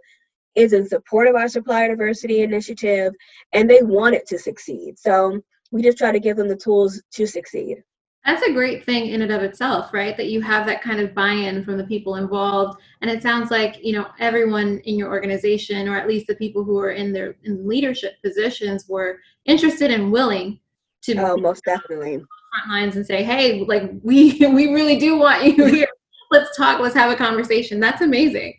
is 0.55 0.73
in 0.73 0.87
support 0.87 1.29
of 1.29 1.37
our 1.37 1.49
supplier 1.49 1.89
diversity 1.89 2.41
initiative 2.41 3.13
and 3.53 3.69
they 3.69 3.83
want 3.83 4.15
it 4.15 4.27
to 4.29 4.39
succeed. 4.39 4.99
So 4.99 5.41
we 5.73 5.83
just 5.83 5.99
try 5.99 6.13
to 6.13 6.21
give 6.21 6.37
them 6.37 6.49
the 6.49 6.57
tools 6.57 7.03
to 7.13 7.27
succeed. 7.27 7.83
That's 8.25 8.43
a 8.43 8.53
great 8.53 8.85
thing 8.85 9.07
in 9.07 9.23
and 9.23 9.31
of 9.31 9.43
itself, 9.43 9.95
right? 9.95 10.17
That 10.17 10.27
you 10.27 10.41
have 10.41 10.67
that 10.67 10.83
kind 10.83 10.99
of 10.99 11.15
buy-in 11.15 11.65
from 11.65 11.79
the 11.79 11.85
people 11.85 12.17
involved, 12.17 12.81
and 13.01 13.09
it 13.09 13.23
sounds 13.23 13.53
like 13.53 13.79
you 13.85 13.93
know 13.93 14.09
everyone 14.19 14.79
in 14.81 14.99
your 14.99 15.11
organization, 15.11 15.87
or 15.89 15.97
at 15.97 16.09
least 16.09 16.27
the 16.27 16.35
people 16.35 16.65
who 16.65 16.77
are 16.79 16.91
in 16.91 17.13
their 17.13 17.37
in 17.45 17.69
leadership 17.69 18.15
positions, 18.25 18.89
were 18.89 19.21
interested 19.45 19.93
and 19.93 20.11
willing 20.11 20.59
to. 21.03 21.17
Oh, 21.19 21.37
most 21.37 21.65
definitely. 21.65 22.17
Front 22.17 22.69
lines 22.69 22.97
and 22.97 23.07
say, 23.07 23.23
"Hey, 23.23 23.65
like 23.65 23.93
we 24.03 24.39
we 24.41 24.75
really 24.75 24.99
do 24.99 25.17
want 25.17 25.45
you 25.45 25.65
here. 25.67 25.89
Let's 26.33 26.57
talk. 26.57 26.81
Let's 26.81 26.97
have 26.97 27.13
a 27.13 27.17
conversation." 27.17 27.79
That's 27.79 28.03
amazing. 28.03 28.55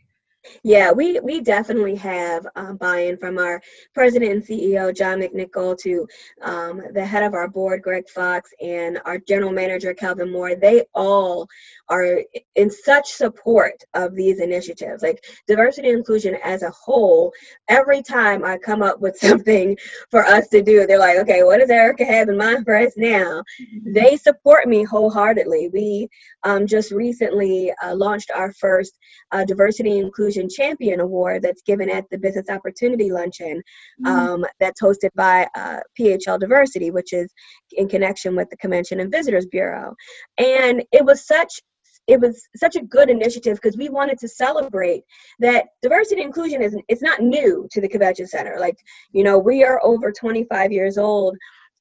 Yeah, 0.63 0.91
we 0.91 1.19
we 1.19 1.41
definitely 1.41 1.95
have 1.95 2.45
um, 2.55 2.77
buy-in 2.77 3.17
from 3.17 3.37
our 3.37 3.61
president 3.93 4.31
and 4.31 4.43
CEO 4.43 4.95
John 4.95 5.19
McNichol 5.19 5.77
to 5.79 6.07
um, 6.41 6.81
the 6.93 7.05
head 7.05 7.23
of 7.23 7.33
our 7.33 7.47
board 7.47 7.81
Greg 7.81 8.07
Fox 8.09 8.51
and 8.61 8.99
our 9.05 9.17
general 9.17 9.51
manager 9.51 9.93
Calvin 9.93 10.31
Moore. 10.31 10.55
They 10.55 10.83
all 10.93 11.47
are 11.89 12.21
in 12.55 12.69
such 12.69 13.07
support 13.11 13.83
of 13.93 14.15
these 14.15 14.39
initiatives, 14.39 15.03
like 15.03 15.23
diversity 15.47 15.89
and 15.89 15.97
inclusion 15.97 16.35
as 16.43 16.63
a 16.63 16.71
whole. 16.71 17.31
Every 17.69 18.01
time 18.01 18.43
I 18.43 18.57
come 18.57 18.81
up 18.81 18.99
with 18.99 19.17
something 19.27 19.77
for 20.11 20.25
us 20.25 20.47
to 20.49 20.61
do, 20.61 20.85
they're 20.85 20.99
like, 20.99 21.17
"Okay, 21.19 21.43
what 21.43 21.59
does 21.59 21.69
Erika 21.69 22.05
have 22.05 22.29
in 22.29 22.37
mind 22.37 22.65
for 22.65 22.75
us 22.75 22.93
now?" 22.97 23.43
Mm-hmm. 23.61 23.93
They 23.93 24.17
support 24.17 24.67
me 24.67 24.83
wholeheartedly. 24.83 25.69
We 25.73 26.09
um, 26.43 26.67
just 26.67 26.91
recently 26.91 27.71
uh, 27.83 27.95
launched 27.95 28.31
our 28.31 28.51
first 28.53 28.97
uh, 29.31 29.43
diversity 29.45 29.97
and 29.97 30.07
inclusion 30.07 30.36
Inclusion 30.37 30.49
Champion 30.49 30.99
Award 30.99 31.41
that's 31.41 31.61
given 31.61 31.89
at 31.89 32.09
the 32.09 32.17
Business 32.17 32.49
Opportunity 32.49 33.11
Luncheon 33.11 33.61
mm-hmm. 34.01 34.07
um, 34.07 34.45
that's 34.59 34.81
hosted 34.81 35.09
by 35.15 35.47
uh, 35.55 35.79
PHL 35.99 36.39
Diversity, 36.39 36.91
which 36.91 37.13
is 37.13 37.31
in 37.71 37.87
connection 37.87 38.35
with 38.35 38.49
the 38.49 38.57
Convention 38.57 38.99
and 38.99 39.11
Visitors 39.11 39.45
Bureau. 39.47 39.95
And 40.37 40.83
it 40.91 41.05
was 41.05 41.25
such 41.25 41.61
it 42.07 42.21
was 42.21 42.47
such 42.55 42.77
a 42.77 42.83
good 42.83 43.09
initiative 43.09 43.57
because 43.61 43.75
we 43.75 43.89
wanted 43.89 44.17
to 44.17 44.29
celebrate 44.29 45.03
that 45.39 45.65
diversity 45.81 46.21
and 46.21 46.29
inclusion 46.29 46.61
is 46.61 46.73
it's 46.87 47.01
not 47.01 47.21
new 47.21 47.67
to 47.69 47.81
the 47.81 47.89
convention 47.89 48.25
center 48.25 48.55
like 48.61 48.77
you 49.11 49.25
know 49.25 49.37
we 49.37 49.61
are 49.65 49.81
over 49.83 50.09
25 50.09 50.71
years 50.71 50.97
old 50.97 51.35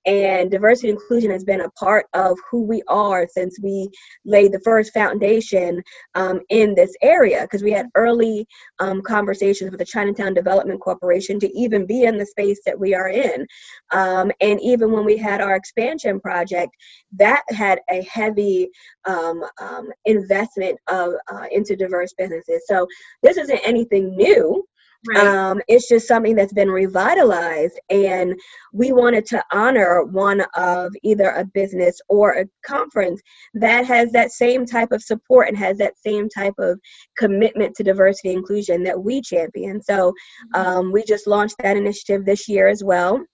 and 0.06 0.50
diversity 0.50 0.88
and 0.88 0.98
inclusion 0.98 1.30
has 1.30 1.44
been 1.44 1.62
a 1.62 1.70
part 1.70 2.06
of 2.14 2.38
who 2.50 2.62
we 2.62 2.82
are 2.88 3.26
since 3.28 3.58
we 3.60 3.90
laid 4.25 4.52
the 4.52 4.60
first 4.60 4.92
foundation 4.92 5.82
um, 6.14 6.40
in 6.48 6.75
this 6.75 6.94
area 7.02 7.42
because 7.42 7.62
we 7.62 7.72
had 7.72 7.86
early 7.96 8.46
um, 8.78 9.02
conversations 9.02 9.70
with 9.70 9.78
the 9.78 9.84
Chinatown 9.84 10.32
Development 10.32 10.80
Corporation 10.80 11.40
to 11.40 11.58
even 11.58 11.86
be 11.86 12.04
in 12.04 12.16
the 12.16 12.26
space 12.26 12.60
that 12.64 12.78
we 12.78 12.94
are 12.94 13.08
in. 13.08 13.46
Um, 13.92 14.30
and 14.40 14.60
even 14.60 14.92
when 14.92 15.04
we 15.04 15.16
had 15.16 15.40
our 15.40 15.56
expansion 15.56 16.20
project, 16.20 16.70
that 17.12 17.42
had 17.48 17.80
a 17.90 18.02
heavy 18.02 18.68
um, 19.06 19.44
um, 19.60 19.90
investment 20.04 20.78
of, 20.88 21.14
uh, 21.32 21.46
into 21.50 21.76
diverse 21.76 22.14
businesses. 22.16 22.62
So 22.66 22.86
this 23.22 23.36
isn't 23.36 23.60
anything 23.64 24.16
new. 24.16 24.64
Right. 25.08 25.26
Um, 25.26 25.60
it's 25.68 25.88
just 25.88 26.08
something 26.08 26.34
that's 26.34 26.52
been 26.52 26.70
revitalized, 26.70 27.78
and 27.90 28.34
we 28.72 28.92
wanted 28.92 29.26
to 29.26 29.44
honor 29.52 30.02
one 30.04 30.44
of 30.54 30.92
either 31.02 31.30
a 31.30 31.44
business 31.44 32.00
or 32.08 32.32
a 32.32 32.46
conference 32.64 33.20
that 33.54 33.84
has 33.84 34.10
that 34.12 34.32
same 34.32 34.66
type 34.66 34.92
of 34.92 35.02
support 35.02 35.48
and 35.48 35.56
has 35.56 35.78
that 35.78 35.98
same 35.98 36.28
type 36.28 36.54
of 36.58 36.80
commitment 37.16 37.75
to 37.76 37.84
diversity 37.84 38.32
inclusion 38.32 38.82
that 38.84 39.00
we 39.00 39.20
champion. 39.20 39.82
So 39.82 40.12
mm-hmm. 40.54 40.60
um, 40.60 40.92
we 40.92 41.04
just 41.04 41.26
launched 41.26 41.56
that 41.62 41.76
initiative 41.76 42.25
this 42.25 42.48
year 42.48 42.68
as 42.68 42.82
well. 42.82 43.25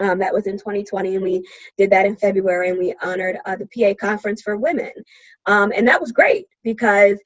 Um, 0.00 0.18
that 0.18 0.32
was 0.32 0.46
in 0.46 0.56
2020, 0.56 1.16
and 1.16 1.22
we 1.22 1.46
did 1.76 1.90
that 1.90 2.06
in 2.06 2.16
February, 2.16 2.70
and 2.70 2.78
we 2.78 2.94
honored 3.02 3.36
uh, 3.44 3.56
the 3.56 3.68
PA 3.68 3.94
Conference 4.00 4.40
for 4.40 4.56
Women. 4.56 4.92
Um, 5.46 5.72
and 5.76 5.86
that 5.86 6.00
was 6.00 6.10
great 6.10 6.46
because 6.64 7.18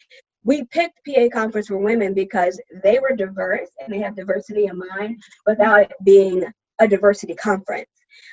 we 0.45 0.65
picked 0.65 1.01
PA 1.07 1.29
Conference 1.33 1.69
for 1.69 1.79
Women 1.79 2.15
because 2.15 2.61
they 2.83 2.99
were 2.99 3.17
diverse 3.17 3.71
and 3.81 3.93
they 3.93 3.99
have 3.99 4.15
diversity 4.15 4.67
in 4.67 4.79
mind 4.79 5.21
without 5.47 5.83
it 5.83 5.93
being 6.05 6.45
a 6.81 6.87
diversity 6.89 7.35
conference. 7.35 7.89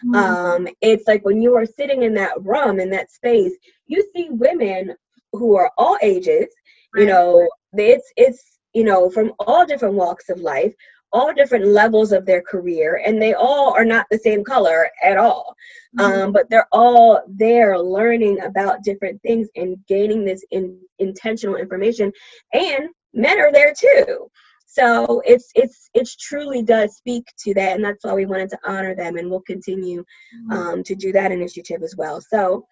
Mm-hmm. 0.06 0.16
Um, 0.16 0.68
it's 0.82 1.08
like 1.08 1.26
when 1.26 1.42
you 1.42 1.56
are 1.56 1.66
sitting 1.66 2.04
in 2.04 2.14
that 2.16 2.42
room, 2.44 2.80
in 2.80 2.90
that 2.92 3.12
space, 3.12 3.54
you 3.88 4.06
see 4.14 4.28
women 4.30 4.94
who 5.32 5.56
are 5.56 5.72
all 5.78 5.98
ages, 6.02 6.48
you 6.96 7.06
know, 7.06 7.48
it's, 7.74 8.12
it's, 8.18 8.60
you 8.74 8.84
know, 8.84 9.10
from 9.10 9.32
all 9.40 9.66
different 9.66 9.96
walks 9.96 10.30
of 10.30 10.42
life, 10.42 10.74
all 11.14 11.34
different 11.34 11.66
levels 11.66 12.12
of 12.12 12.26
their 12.26 12.42
career 12.42 13.02
and 13.06 13.22
they 13.22 13.34
all 13.34 13.74
are 13.74 13.86
not 13.86 14.06
the 14.10 14.18
same 14.18 14.44
color 14.44 14.90
at 15.04 15.18
all 15.18 15.56
mm-hmm. 15.98 16.24
um, 16.24 16.32
but 16.32 16.50
they're 16.50 16.68
all 16.72 17.22
there 17.28 17.78
learning 17.78 18.42
about 18.42 18.84
different 18.84 19.22
things 19.22 19.48
and 19.56 19.78
gaining 19.88 20.24
this 20.24 20.44
in, 20.52 20.78
intentional 21.00 21.56
information 21.56 22.12
and 22.54 22.90
men 23.14 23.40
are 23.40 23.52
there 23.52 23.74
too 23.78 24.30
so 24.66 25.22
it's 25.26 25.52
it's 25.54 25.90
it's 25.94 26.16
truly 26.16 26.64
does 26.64 26.96
speak 26.96 27.26
to 27.38 27.54
that 27.54 27.76
and 27.76 27.84
that's 27.84 28.06
why 28.06 28.14
we 28.14 28.26
wanted 28.26 28.50
to 28.50 28.60
honor 28.66 28.96
them 28.96 29.18
and 29.18 29.30
we'll 29.30 29.42
continue 29.42 30.02
mm-hmm. 30.02 30.52
um, 30.52 30.84
to 30.84 30.96
do 30.96 31.12
that 31.12 31.32
initiative 31.32 31.84
as 31.84 31.96
well 31.98 32.22
so 32.22 32.66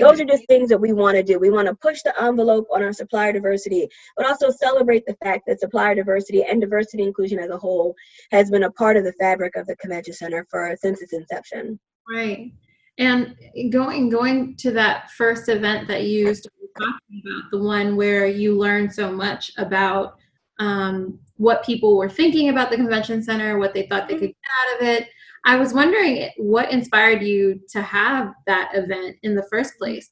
those 0.00 0.20
are 0.20 0.24
just 0.24 0.46
things 0.46 0.68
that 0.68 0.80
we 0.80 0.92
want 0.92 1.16
to 1.16 1.22
do. 1.22 1.38
We 1.38 1.50
want 1.50 1.68
to 1.68 1.74
push 1.74 2.02
the 2.02 2.14
envelope 2.22 2.66
on 2.72 2.82
our 2.82 2.92
supplier 2.92 3.32
diversity, 3.32 3.88
but 4.16 4.26
also 4.26 4.50
celebrate 4.50 5.04
the 5.06 5.16
fact 5.22 5.44
that 5.46 5.60
supplier 5.60 5.94
diversity 5.94 6.44
and 6.44 6.60
diversity 6.60 7.02
inclusion 7.02 7.38
as 7.38 7.50
a 7.50 7.58
whole 7.58 7.94
has 8.30 8.50
been 8.50 8.64
a 8.64 8.70
part 8.72 8.96
of 8.96 9.04
the 9.04 9.12
fabric 9.14 9.56
of 9.56 9.66
the 9.66 9.76
convention 9.76 10.14
center 10.14 10.46
for 10.50 10.74
since 10.80 11.02
its 11.02 11.12
inception. 11.12 11.78
Right. 12.08 12.52
And 12.98 13.34
going 13.70 14.10
going 14.10 14.56
to 14.56 14.70
that 14.72 15.10
first 15.12 15.48
event 15.48 15.88
that 15.88 16.04
you 16.04 16.34
started 16.34 16.68
talking 16.78 17.22
about, 17.24 17.50
the 17.50 17.62
one 17.62 17.96
where 17.96 18.26
you 18.26 18.56
learned 18.56 18.92
so 18.92 19.10
much 19.10 19.50
about 19.56 20.18
um, 20.58 21.18
what 21.36 21.64
people 21.64 21.96
were 21.96 22.08
thinking 22.08 22.50
about 22.50 22.70
the 22.70 22.76
convention 22.76 23.22
center, 23.22 23.58
what 23.58 23.74
they 23.74 23.86
thought 23.86 24.08
they 24.08 24.14
could 24.14 24.28
get 24.28 24.36
out 24.60 24.80
of 24.80 24.86
it. 24.86 25.08
I 25.44 25.56
was 25.56 25.74
wondering 25.74 26.30
what 26.36 26.70
inspired 26.70 27.22
you 27.22 27.60
to 27.70 27.82
have 27.82 28.32
that 28.46 28.70
event 28.74 29.16
in 29.22 29.34
the 29.34 29.46
first 29.50 29.76
place. 29.78 30.10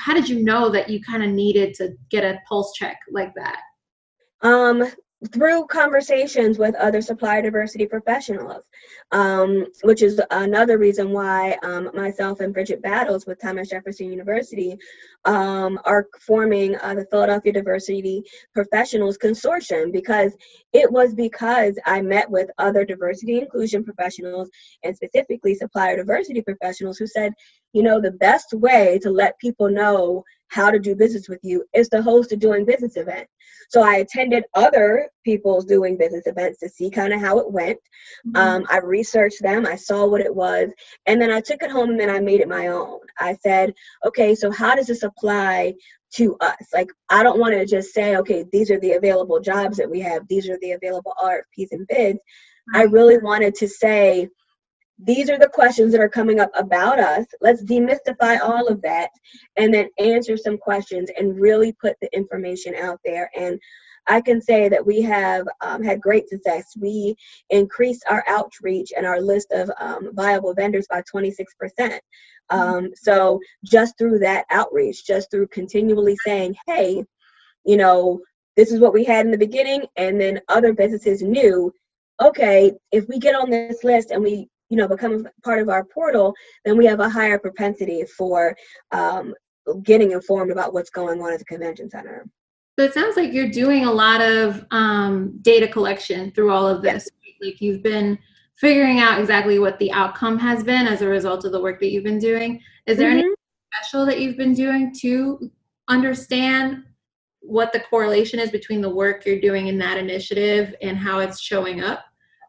how 0.00 0.12
did 0.12 0.28
you 0.28 0.42
know 0.42 0.68
that 0.70 0.90
you 0.90 1.00
kind 1.00 1.22
of 1.22 1.30
needed 1.30 1.72
to 1.74 1.94
get 2.10 2.24
a 2.24 2.40
pulse 2.48 2.72
check 2.74 2.98
like 3.12 3.32
that? 3.36 3.60
Um, 4.42 4.84
through 5.32 5.66
conversations 5.66 6.58
with 6.58 6.74
other 6.74 7.00
supplier 7.00 7.42
diversity 7.42 7.86
professionals, 7.86 8.62
um, 9.12 9.66
which 9.82 10.02
is 10.02 10.20
another 10.30 10.78
reason 10.78 11.10
why 11.10 11.56
um, 11.62 11.90
myself 11.94 12.40
and 12.40 12.52
Bridget 12.52 12.82
Battles 12.82 13.26
with 13.26 13.40
Thomas 13.40 13.68
Jefferson 13.68 14.10
University 14.10 14.76
um, 15.24 15.80
are 15.84 16.08
forming 16.20 16.76
uh, 16.76 16.94
the 16.94 17.06
Philadelphia 17.10 17.52
Diversity 17.52 18.22
Professionals 18.52 19.16
Consortium 19.18 19.92
because 19.92 20.34
it 20.72 20.90
was 20.90 21.14
because 21.14 21.78
I 21.86 22.02
met 22.02 22.30
with 22.30 22.50
other 22.58 22.84
diversity 22.84 23.38
inclusion 23.38 23.84
professionals 23.84 24.50
and 24.82 24.94
specifically 24.94 25.54
supplier 25.54 25.96
diversity 25.96 26.42
professionals 26.42 26.98
who 26.98 27.06
said, 27.06 27.32
you 27.74 27.82
know, 27.82 28.00
the 28.00 28.12
best 28.12 28.54
way 28.54 28.98
to 29.02 29.10
let 29.10 29.38
people 29.38 29.68
know 29.68 30.24
how 30.48 30.70
to 30.70 30.78
do 30.78 30.94
business 30.94 31.28
with 31.28 31.40
you 31.42 31.64
is 31.74 31.88
to 31.88 32.00
host 32.00 32.30
a 32.30 32.36
doing 32.36 32.64
business 32.64 32.96
event. 32.96 33.26
So 33.68 33.82
I 33.82 33.96
attended 33.96 34.44
other 34.54 35.10
people's 35.24 35.64
doing 35.64 35.96
business 35.96 36.26
events 36.26 36.60
to 36.60 36.68
see 36.68 36.88
kind 36.88 37.12
of 37.12 37.20
how 37.20 37.40
it 37.40 37.50
went. 37.50 37.78
Mm-hmm. 38.28 38.36
Um, 38.36 38.66
I 38.70 38.78
researched 38.78 39.42
them, 39.42 39.66
I 39.66 39.74
saw 39.74 40.06
what 40.06 40.20
it 40.20 40.32
was, 40.32 40.70
and 41.06 41.20
then 41.20 41.32
I 41.32 41.40
took 41.40 41.64
it 41.64 41.70
home 41.72 41.90
and 41.90 41.98
then 41.98 42.10
I 42.10 42.20
made 42.20 42.40
it 42.40 42.48
my 42.48 42.68
own. 42.68 43.00
I 43.18 43.34
said, 43.42 43.74
okay, 44.06 44.36
so 44.36 44.52
how 44.52 44.76
does 44.76 44.86
this 44.86 45.02
apply 45.02 45.74
to 46.16 46.36
us? 46.40 46.68
Like, 46.72 46.90
I 47.10 47.24
don't 47.24 47.40
want 47.40 47.54
to 47.54 47.66
just 47.66 47.92
say, 47.92 48.16
okay, 48.18 48.44
these 48.52 48.70
are 48.70 48.78
the 48.78 48.92
available 48.92 49.40
jobs 49.40 49.78
that 49.78 49.90
we 49.90 49.98
have, 50.00 50.28
these 50.28 50.48
are 50.48 50.58
the 50.60 50.72
available 50.72 51.14
RFPs 51.20 51.72
and 51.72 51.88
bids. 51.88 52.18
Mm-hmm. 52.18 52.76
I 52.76 52.82
really 52.82 53.18
wanted 53.18 53.56
to 53.56 53.66
say, 53.66 54.28
these 54.98 55.28
are 55.28 55.38
the 55.38 55.48
questions 55.48 55.92
that 55.92 56.00
are 56.00 56.08
coming 56.08 56.40
up 56.40 56.50
about 56.54 56.98
us. 56.98 57.26
Let's 57.40 57.64
demystify 57.64 58.40
all 58.40 58.68
of 58.68 58.80
that 58.82 59.10
and 59.56 59.74
then 59.74 59.88
answer 59.98 60.36
some 60.36 60.56
questions 60.56 61.10
and 61.18 61.38
really 61.38 61.72
put 61.72 61.96
the 62.00 62.14
information 62.14 62.74
out 62.76 63.00
there. 63.04 63.30
And 63.36 63.60
I 64.06 64.20
can 64.20 64.40
say 64.40 64.68
that 64.68 64.84
we 64.86 65.00
have 65.02 65.46
um, 65.60 65.82
had 65.82 66.00
great 66.00 66.28
success. 66.28 66.74
We 66.78 67.16
increased 67.50 68.04
our 68.08 68.22
outreach 68.28 68.92
and 68.96 69.06
our 69.06 69.20
list 69.20 69.50
of 69.52 69.70
um, 69.80 70.10
viable 70.14 70.54
vendors 70.54 70.86
by 70.88 71.02
26%. 71.02 71.34
Mm-hmm. 71.78 71.98
Um, 72.50 72.90
so, 72.94 73.40
just 73.64 73.96
through 73.96 74.18
that 74.18 74.44
outreach, 74.50 75.06
just 75.06 75.30
through 75.30 75.48
continually 75.48 76.16
saying, 76.24 76.54
hey, 76.66 77.02
you 77.64 77.76
know, 77.78 78.20
this 78.56 78.70
is 78.70 78.80
what 78.80 78.92
we 78.92 79.02
had 79.02 79.24
in 79.24 79.32
the 79.32 79.38
beginning, 79.38 79.86
and 79.96 80.20
then 80.20 80.40
other 80.48 80.74
businesses 80.74 81.22
knew, 81.22 81.72
okay, 82.22 82.72
if 82.92 83.08
we 83.08 83.18
get 83.18 83.34
on 83.34 83.50
this 83.50 83.82
list 83.82 84.10
and 84.10 84.22
we 84.22 84.48
you 84.74 84.80
know 84.80 84.88
become 84.88 85.28
part 85.44 85.60
of 85.60 85.68
our 85.68 85.84
portal 85.84 86.34
then 86.64 86.76
we 86.76 86.84
have 86.84 86.98
a 86.98 87.08
higher 87.08 87.38
propensity 87.38 88.04
for 88.16 88.56
um, 88.90 89.32
getting 89.82 90.12
informed 90.12 90.50
about 90.50 90.74
what's 90.74 90.90
going 90.90 91.22
on 91.22 91.32
at 91.32 91.38
the 91.38 91.44
convention 91.44 91.88
center. 91.88 92.26
So 92.78 92.84
it 92.84 92.92
sounds 92.92 93.16
like 93.16 93.32
you're 93.32 93.50
doing 93.50 93.84
a 93.84 93.92
lot 93.92 94.20
of 94.20 94.64
um, 94.70 95.38
data 95.42 95.68
collection 95.68 96.32
through 96.32 96.50
all 96.50 96.66
of 96.66 96.82
this 96.82 97.08
yes. 97.24 97.34
like 97.40 97.60
you've 97.60 97.82
been 97.82 98.18
figuring 98.56 99.00
out 99.00 99.20
exactly 99.20 99.58
what 99.58 99.78
the 99.78 99.92
outcome 99.92 100.38
has 100.38 100.64
been 100.64 100.86
as 100.86 101.02
a 101.02 101.08
result 101.08 101.44
of 101.44 101.52
the 101.52 101.60
work 101.60 101.78
that 101.80 101.90
you've 101.90 102.04
been 102.04 102.18
doing. 102.18 102.60
Is 102.86 102.98
there 102.98 103.10
mm-hmm. 103.10 103.18
anything 103.18 103.34
special 103.72 104.04
that 104.06 104.20
you've 104.20 104.36
been 104.36 104.54
doing 104.54 104.92
to 105.00 105.50
understand 105.88 106.84
what 107.40 107.72
the 107.72 107.80
correlation 107.80 108.40
is 108.40 108.50
between 108.50 108.80
the 108.80 108.90
work 108.90 109.24
you're 109.24 109.40
doing 109.40 109.68
in 109.68 109.78
that 109.78 109.98
initiative 109.98 110.74
and 110.82 110.96
how 110.96 111.20
it's 111.20 111.40
showing 111.40 111.80
up? 111.80 112.04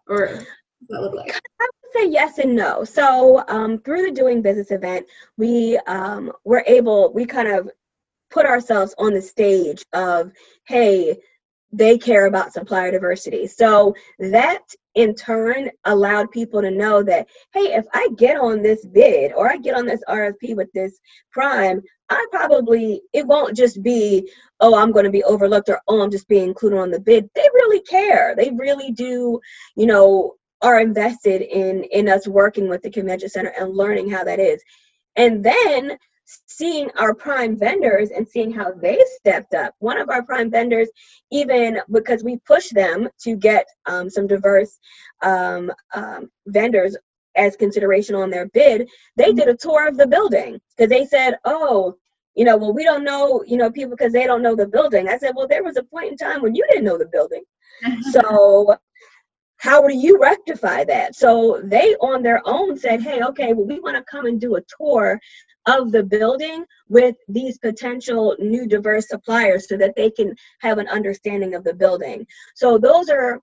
Or 0.08 0.46
what 0.88 1.02
look 1.02 1.16
like 1.16 1.40
say 1.96 2.10
yes 2.10 2.38
and 2.40 2.56
no. 2.56 2.84
So 2.84 3.44
um, 3.48 3.80
through 3.80 4.04
the 4.04 4.12
Doing 4.12 4.42
Business 4.42 4.72
event, 4.72 5.06
we 5.38 5.78
um, 5.88 6.32
were 6.44 6.64
able, 6.68 7.14
we 7.14 7.26
kind 7.26 7.48
of 7.48 7.70
put 8.30 8.46
ourselves 8.46 8.94
on 8.98 9.14
the 9.14 9.22
stage 9.22 9.86
of, 9.94 10.32
hey, 10.68 11.18
they 11.72 11.98
care 11.98 12.28
about 12.28 12.54
supplier 12.54 12.92
diversity. 12.92 13.48
So 13.48 13.96
that 14.20 14.64
in 14.96 15.14
turn 15.14 15.70
allowed 15.84 16.32
people 16.32 16.62
to 16.62 16.72
know 16.72 17.04
that, 17.04 17.28
hey, 17.54 17.74
if 17.74 17.86
I 17.94 18.10
get 18.18 18.38
on 18.38 18.62
this 18.62 18.86
bid 18.86 19.34
or 19.34 19.52
I 19.52 19.58
get 19.58 19.76
on 19.76 19.86
this 19.86 20.02
RFP 20.08 20.56
with 20.56 20.72
this 20.74 21.00
prime, 21.32 21.82
I 22.10 22.26
probably, 22.32 23.02
it 23.14 23.28
won't 23.28 23.58
just 23.58 23.82
be, 23.84 24.32
oh, 24.60 24.76
I'm 24.78 24.92
going 24.92 25.06
to 25.06 25.12
be 25.12 25.24
overlooked 25.24 25.70
or 25.70 25.82
oh, 25.88 26.02
I'm 26.02 26.12
just 26.12 26.28
being 26.28 26.48
included 26.48 26.80
on 26.80 26.92
the 26.92 27.00
bid. 27.00 27.30
They 27.36 27.48
really 27.54 27.82
care. 27.82 28.36
They 28.38 28.52
really 28.52 28.92
do, 28.92 29.40
you 29.76 29.86
know, 29.86 30.36
are 30.66 30.80
invested 30.80 31.44
in 31.44 31.84
in 31.92 32.10
us 32.10 32.28
working 32.28 32.68
with 32.68 32.82
the 32.82 32.90
convention 32.90 33.30
center 33.30 33.54
and 33.58 33.78
learning 33.78 34.10
how 34.10 34.24
that 34.24 34.40
is. 34.40 34.64
And 35.16 35.44
then 35.44 35.96
seeing 36.48 36.90
our 36.98 37.14
prime 37.14 37.56
vendors 37.56 38.10
and 38.10 38.28
seeing 38.28 38.52
how 38.52 38.72
they 38.72 39.00
stepped 39.20 39.54
up. 39.54 39.76
One 39.78 40.00
of 40.00 40.10
our 40.10 40.24
prime 40.24 40.50
vendors 40.50 40.90
even 41.32 41.80
because 41.92 42.24
we 42.24 42.38
pushed 42.48 42.74
them 42.74 43.08
to 43.22 43.36
get 43.36 43.68
um, 43.86 44.10
some 44.10 44.26
diverse 44.26 44.80
um, 45.22 45.72
um, 45.94 46.32
vendors 46.48 46.98
as 47.36 47.56
consideration 47.56 48.16
on 48.16 48.32
their 48.32 48.48
bid 48.48 48.90
they 49.18 49.34
did 49.34 49.50
a 49.50 49.56
tour 49.56 49.88
of 49.88 49.98
the 49.98 50.08
building. 50.08 50.60
Because 50.76 50.90
they 50.90 51.06
said 51.06 51.38
oh 51.46 51.96
you 52.34 52.44
know 52.44 52.58
well 52.58 52.74
we 52.74 52.84
don't 52.84 53.04
know 53.04 53.44
you 53.46 53.58
know 53.58 53.70
people 53.70 53.92
because 53.92 54.14
they 54.14 54.26
don't 54.26 54.42
know 54.42 54.56
the 54.56 54.68
building. 54.68 55.10
I 55.10 55.20
said 55.20 55.34
well 55.36 55.48
there 55.48 55.64
was 55.64 55.78
a 55.78 55.84
point 55.84 56.10
in 56.10 56.18
time 56.18 56.42
when 56.42 56.56
you 56.56 56.66
didn't 56.70 56.86
know 56.86 56.98
the 56.98 57.14
building. 57.18 57.44
So 58.14 58.76
how 59.66 59.82
do 59.82 59.96
you 59.96 60.20
rectify 60.22 60.84
that? 60.84 61.16
So 61.16 61.60
they 61.64 61.96
on 61.96 62.22
their 62.22 62.40
own 62.46 62.78
said, 62.78 63.02
hey, 63.02 63.24
okay, 63.24 63.52
well, 63.52 63.66
we 63.66 63.80
want 63.80 63.98
to 63.98 64.04
come 64.04 64.28
and 64.28 64.40
do 64.40 64.58
a 64.58 64.62
tour 64.80 65.20
of 65.66 65.92
the 65.92 66.04
building 66.04 66.64
with 66.88 67.16
these 67.28 67.58
potential 67.58 68.36
new 68.38 68.68
diverse 68.68 69.10
suppliers 69.10 69.68
so 69.68 69.76
that 69.78 69.96
they 69.96 70.12
can 70.12 70.36
have 70.60 70.78
an 70.78 70.88
understanding 70.88 71.56
of 71.56 71.64
the 71.64 71.74
building. 71.74 72.28
So 72.54 72.78
those 72.78 73.10
are 73.10 73.42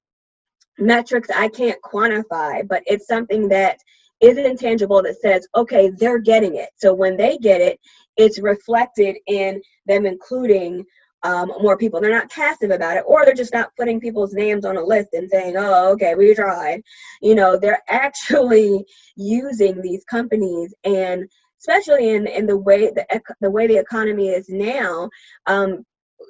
metrics 0.79 1.29
I 1.29 1.49
can't 1.49 1.83
quantify, 1.83 2.69
but 2.69 2.85
it's 2.87 3.09
something 3.09 3.49
that 3.49 3.79
is 4.21 4.39
intangible 4.39 5.03
that 5.03 5.21
says, 5.21 5.49
okay, 5.57 5.91
they're 5.91 6.21
getting 6.21 6.55
it. 6.55 6.69
So 6.77 6.95
when 6.95 7.17
they 7.17 7.37
get 7.37 7.61
it, 7.61 7.81
it's 8.17 8.39
reflected 8.39 9.17
in 9.27 9.61
them 9.87 10.07
including 10.07 10.85
um, 11.23 11.53
more 11.61 11.77
people. 11.77 12.01
They're 12.01 12.11
not 12.11 12.31
passive 12.31 12.71
about 12.71 12.97
it, 12.97 13.05
or 13.07 13.25
they're 13.25 13.35
just 13.35 13.53
not 13.53 13.75
putting 13.77 14.01
people's 14.01 14.35
names 14.35 14.65
on 14.65 14.77
a 14.77 14.85
list 14.85 15.11
and 15.13 15.31
saying, 15.31 15.57
"Oh, 15.57 15.93
okay, 15.93 16.15
we 16.15 16.35
tried." 16.35 16.83
You 17.21 17.35
know, 17.35 17.59
they're 17.59 17.83
actually 17.89 18.85
using 19.17 19.81
these 19.81 20.05
companies, 20.05 20.75
and 20.85 21.29
especially 21.61 22.11
in 22.11 22.27
in 22.27 22.47
the 22.47 22.57
way 22.57 22.91
the 22.91 23.07
the 23.41 23.51
way 23.51 23.67
the 23.67 23.79
economy 23.79 24.29
is 24.29 24.49
now. 24.49 25.09
Um, 25.47 25.85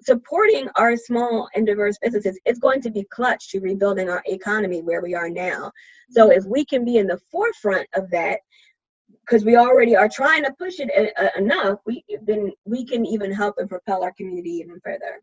supporting 0.05 0.68
our 0.76 0.96
small 0.96 1.48
and 1.55 1.66
diverse 1.66 1.98
businesses 2.00 2.38
is 2.44 2.59
going 2.59 2.81
to 2.81 2.90
be 2.90 3.05
clutch 3.05 3.50
to 3.50 3.61
rebuilding 3.61 4.09
our 4.09 4.22
economy 4.26 4.81
where 4.81 5.02
we 5.02 5.14
are 5.14 5.28
now. 5.28 5.70
So 6.11 6.31
if 6.31 6.44
we 6.44 6.64
can 6.64 6.85
be 6.85 6.96
in 6.96 7.07
the 7.07 7.20
forefront 7.31 7.88
of 7.94 8.11
that, 8.11 8.40
because 9.25 9.45
we 9.45 9.57
already 9.57 9.97
are 9.97 10.09
trying 10.09 10.45
to 10.45 10.53
push 10.59 10.79
it 10.79 10.91
a, 10.97 11.13
a, 11.23 11.39
enough, 11.39 11.79
we 11.87 12.05
then 12.23 12.53
we 12.65 12.85
can 12.85 13.07
even 13.07 13.33
help 13.33 13.57
and 13.59 13.69
propel 13.69 14.03
our 14.03 14.13
community 14.13 14.51
even 14.51 14.81
further. 14.85 15.23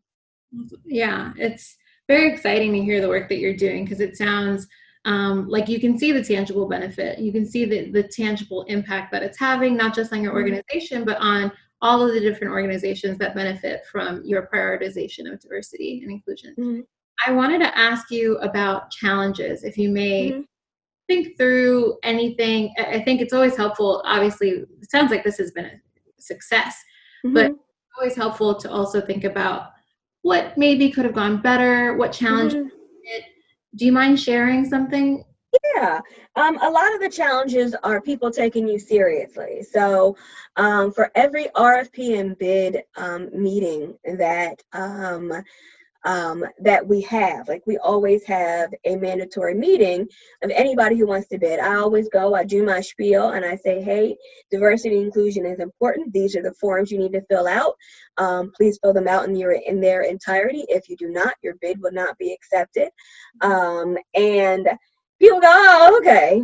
Yeah, 0.84 1.32
it's 1.36 1.76
very 2.08 2.32
exciting 2.32 2.72
to 2.72 2.82
hear 2.82 3.00
the 3.00 3.08
work 3.08 3.28
that 3.28 3.38
you're 3.38 3.56
doing 3.56 3.84
because 3.84 4.00
it 4.00 4.16
sounds 4.16 4.66
um, 5.04 5.48
like 5.48 5.68
you 5.68 5.80
can 5.80 5.98
see 5.98 6.12
the 6.12 6.24
tangible 6.24 6.68
benefit. 6.68 7.18
You 7.18 7.32
can 7.32 7.46
see 7.46 7.64
the, 7.64 7.90
the 7.90 8.02
tangible 8.02 8.64
impact 8.64 9.12
that 9.12 9.22
it's 9.22 9.38
having, 9.38 9.76
not 9.76 9.94
just 9.94 10.12
on 10.12 10.22
your 10.22 10.32
mm-hmm. 10.32 10.54
organization, 10.54 11.04
but 11.04 11.18
on 11.18 11.52
all 11.82 12.06
of 12.06 12.12
the 12.12 12.20
different 12.20 12.52
organizations 12.52 13.16
that 13.18 13.34
benefit 13.34 13.86
from 13.90 14.22
your 14.24 14.48
prioritization 14.52 15.32
of 15.32 15.40
diversity 15.40 16.00
and 16.02 16.10
inclusion. 16.10 16.54
Mm-hmm. 16.58 16.80
I 17.26 17.32
wanted 17.32 17.60
to 17.60 17.78
ask 17.78 18.10
you 18.10 18.36
about 18.38 18.90
challenges, 18.90 19.62
if 19.62 19.78
you 19.78 19.90
may 19.90 20.30
mm-hmm 20.30 20.40
think 21.10 21.36
through 21.36 21.98
anything. 22.04 22.72
I 22.78 23.00
think 23.00 23.20
it's 23.20 23.32
always 23.32 23.56
helpful. 23.56 24.00
Obviously, 24.06 24.50
it 24.80 24.90
sounds 24.90 25.10
like 25.10 25.24
this 25.24 25.38
has 25.38 25.50
been 25.50 25.64
a 25.64 25.72
success, 26.18 26.76
mm-hmm. 27.26 27.34
but 27.34 27.52
always 27.98 28.14
helpful 28.14 28.54
to 28.54 28.70
also 28.70 29.00
think 29.00 29.24
about 29.24 29.72
what 30.22 30.56
maybe 30.56 30.88
could 30.88 31.04
have 31.04 31.14
gone 31.14 31.42
better, 31.42 31.96
what 31.96 32.12
challenge. 32.12 32.52
Mm-hmm. 32.52 32.68
Do 33.74 33.84
you 33.84 33.92
mind 33.92 34.20
sharing 34.20 34.64
something? 34.64 35.24
Yeah, 35.74 36.00
um, 36.36 36.58
a 36.62 36.70
lot 36.70 36.94
of 36.94 37.00
the 37.00 37.10
challenges 37.10 37.74
are 37.82 38.00
people 38.00 38.30
taking 38.30 38.68
you 38.68 38.78
seriously. 38.78 39.64
So, 39.68 40.16
um, 40.54 40.92
for 40.92 41.10
every 41.16 41.46
RFP 41.56 42.20
and 42.20 42.38
bid 42.38 42.82
um, 42.96 43.30
meeting 43.32 43.98
that 44.04 44.62
um, 46.04 46.44
that 46.60 46.86
we 46.86 47.02
have. 47.02 47.48
Like 47.48 47.62
we 47.66 47.78
always 47.78 48.24
have 48.24 48.70
a 48.84 48.96
mandatory 48.96 49.54
meeting 49.54 50.08
of 50.42 50.50
anybody 50.50 50.96
who 50.96 51.06
wants 51.06 51.28
to 51.28 51.38
bid. 51.38 51.60
I 51.60 51.76
always 51.76 52.08
go, 52.08 52.34
I 52.34 52.44
do 52.44 52.64
my 52.64 52.80
spiel, 52.80 53.30
and 53.30 53.44
I 53.44 53.56
say, 53.56 53.82
hey, 53.82 54.16
diversity 54.50 54.98
inclusion 54.98 55.46
is 55.46 55.60
important. 55.60 56.12
These 56.12 56.36
are 56.36 56.42
the 56.42 56.54
forms 56.54 56.90
you 56.90 56.98
need 56.98 57.12
to 57.12 57.22
fill 57.22 57.46
out. 57.46 57.74
Um, 58.16 58.52
please 58.56 58.78
fill 58.82 58.92
them 58.92 59.08
out 59.08 59.28
in 59.28 59.36
your 59.36 59.52
in 59.52 59.80
their 59.80 60.02
entirety. 60.02 60.64
If 60.68 60.88
you 60.88 60.96
do 60.96 61.08
not, 61.08 61.34
your 61.42 61.54
bid 61.60 61.80
will 61.80 61.92
not 61.92 62.16
be 62.18 62.32
accepted. 62.32 62.88
Um, 63.40 63.96
and 64.14 64.68
people 65.20 65.40
go, 65.40 65.48
oh, 65.52 65.98
okay. 66.00 66.42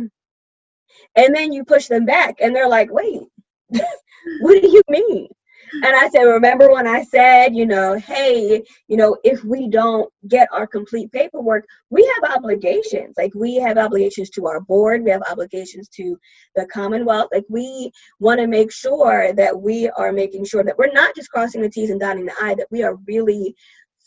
And 1.15 1.35
then 1.35 1.51
you 1.51 1.65
push 1.65 1.87
them 1.87 2.05
back, 2.05 2.35
and 2.41 2.55
they're 2.55 2.69
like, 2.69 2.91
wait, 2.91 3.21
what 3.69 4.61
do 4.61 4.69
you 4.69 4.83
mean? 4.89 5.29
And 5.73 5.85
I 5.85 6.09
said, 6.09 6.23
remember 6.23 6.71
when 6.71 6.87
I 6.87 7.03
said, 7.03 7.55
you 7.55 7.65
know, 7.65 7.95
hey, 7.95 8.63
you 8.87 8.97
know, 8.97 9.17
if 9.23 9.43
we 9.43 9.67
don't 9.67 10.11
get 10.27 10.47
our 10.51 10.67
complete 10.67 11.11
paperwork, 11.11 11.65
we 11.89 12.09
have 12.15 12.35
obligations. 12.35 13.15
Like 13.17 13.33
we 13.35 13.55
have 13.55 13.77
obligations 13.77 14.29
to 14.31 14.47
our 14.47 14.59
board, 14.61 15.03
we 15.03 15.11
have 15.11 15.23
obligations 15.29 15.87
to 15.89 16.19
the 16.55 16.65
Commonwealth. 16.67 17.29
Like 17.31 17.45
we 17.49 17.91
want 18.19 18.39
to 18.39 18.47
make 18.47 18.71
sure 18.71 19.33
that 19.33 19.59
we 19.59 19.89
are 19.89 20.11
making 20.11 20.45
sure 20.45 20.63
that 20.63 20.77
we're 20.77 20.91
not 20.93 21.15
just 21.15 21.29
crossing 21.31 21.61
the 21.61 21.69
T's 21.69 21.89
and 21.89 21.99
dotting 21.99 22.25
the 22.25 22.33
I, 22.41 22.55
that 22.55 22.67
we 22.71 22.83
are 22.83 22.95
really 23.07 23.55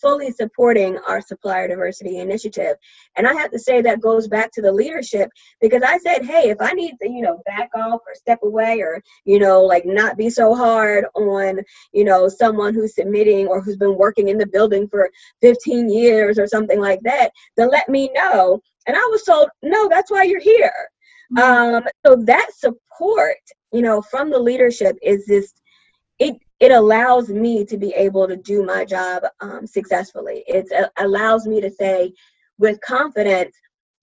fully 0.00 0.30
supporting 0.32 0.98
our 1.06 1.20
supplier 1.20 1.68
diversity 1.68 2.18
initiative. 2.18 2.76
And 3.16 3.26
I 3.26 3.34
have 3.34 3.50
to 3.52 3.58
say 3.58 3.82
that 3.82 4.00
goes 4.00 4.28
back 4.28 4.50
to 4.52 4.62
the 4.62 4.72
leadership 4.72 5.30
because 5.60 5.82
I 5.82 5.98
said, 5.98 6.24
hey, 6.24 6.50
if 6.50 6.58
I 6.60 6.72
need 6.72 6.94
to, 7.02 7.10
you 7.10 7.22
know, 7.22 7.40
back 7.46 7.70
off 7.74 8.00
or 8.06 8.14
step 8.14 8.40
away 8.42 8.80
or, 8.80 9.02
you 9.24 9.38
know, 9.38 9.62
like 9.62 9.84
not 9.86 10.16
be 10.16 10.30
so 10.30 10.54
hard 10.54 11.06
on, 11.14 11.60
you 11.92 12.04
know, 12.04 12.28
someone 12.28 12.74
who's 12.74 12.94
submitting 12.94 13.46
or 13.46 13.60
who's 13.60 13.76
been 13.76 13.96
working 13.96 14.28
in 14.28 14.38
the 14.38 14.46
building 14.46 14.88
for 14.88 15.10
15 15.40 15.90
years 15.90 16.38
or 16.38 16.46
something 16.46 16.80
like 16.80 17.00
that, 17.02 17.30
then 17.56 17.70
let 17.70 17.88
me 17.88 18.10
know. 18.14 18.60
And 18.86 18.96
I 18.96 19.08
was 19.10 19.22
told, 19.22 19.48
no, 19.62 19.88
that's 19.88 20.10
why 20.10 20.24
you're 20.24 20.40
here. 20.40 20.72
Mm-hmm. 21.36 21.76
Um, 21.76 21.84
so 22.04 22.16
that 22.24 22.50
support, 22.56 23.36
you 23.72 23.82
know, 23.82 24.02
from 24.02 24.30
the 24.30 24.38
leadership 24.38 24.96
is 25.02 25.26
this 25.26 25.52
it 26.20 26.36
it 26.60 26.70
allows 26.70 27.30
me 27.30 27.64
to 27.64 27.78
be 27.78 27.92
able 27.94 28.28
to 28.28 28.36
do 28.36 28.64
my 28.64 28.84
job 28.84 29.24
um, 29.40 29.66
successfully. 29.66 30.44
It 30.46 30.70
allows 30.98 31.46
me 31.46 31.60
to 31.62 31.70
say 31.70 32.12
with 32.58 32.78
confidence, 32.82 33.56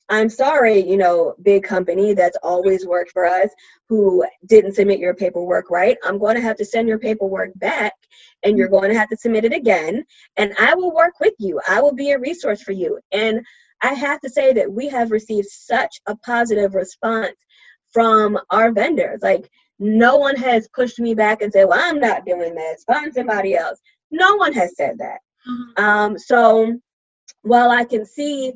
I'm 0.10 0.28
sorry, 0.30 0.80
you 0.80 0.98
know, 0.98 1.36
big 1.44 1.64
company 1.64 2.16
that's 2.16 2.38
always 2.42 2.88
worked 2.88 3.12
for 3.12 3.26
us 3.26 3.50
who 3.88 4.26
didn't 4.48 4.74
submit 4.74 5.00
your 5.00 5.14
paperwork 5.14 5.70
right. 5.70 5.98
I'm 6.04 6.18
going 6.18 6.36
to 6.36 6.42
have 6.42 6.58
to 6.58 6.66
send 6.66 6.88
your 6.88 6.98
paperwork 6.98 7.52
back 7.56 7.94
and 8.44 8.58
you're 8.58 8.70
going 8.70 8.90
to 8.90 8.98
have 8.98 9.10
to 9.10 9.18
submit 9.18 9.46
it 9.46 9.54
again. 9.54 10.04
And 10.38 10.54
I 10.58 10.74
will 10.74 10.96
work 10.96 11.20
with 11.20 11.36
you. 11.38 11.62
I 11.70 11.82
will 11.82 11.94
be 11.94 12.12
a 12.12 12.20
resource 12.20 12.64
for 12.64 12.72
you. 12.72 13.00
And 13.12 13.46
I 13.84 13.94
have 13.94 14.20
to 14.22 14.30
say 14.30 14.54
that 14.54 14.72
we 14.72 14.88
have 14.88 15.12
received 15.12 15.50
such 15.50 16.02
a 16.08 16.16
positive 16.16 16.74
response 16.74 17.36
from 17.92 18.40
our 18.50 18.72
vendors. 18.72 19.20
Like, 19.22 19.48
no 19.80 20.18
one 20.18 20.36
has 20.36 20.68
pushed 20.74 21.00
me 21.00 21.14
back 21.14 21.42
and 21.42 21.52
said, 21.52 21.66
well, 21.66 21.80
I'm 21.82 22.00
not 22.00 22.26
doing 22.26 22.56
this. 22.56 22.84
Find 22.86 23.14
somebody 23.14 23.56
else. 23.56 23.80
No 24.12 24.36
one 24.36 24.54
has 24.54 24.76
said 24.76 24.98
that. 24.98 25.20
Mm-hmm. 25.48 25.84
Um, 25.84 26.18
so 26.18 26.80
while 27.44 27.72
I 27.72 27.84
can 27.84 28.06
see 28.06 28.54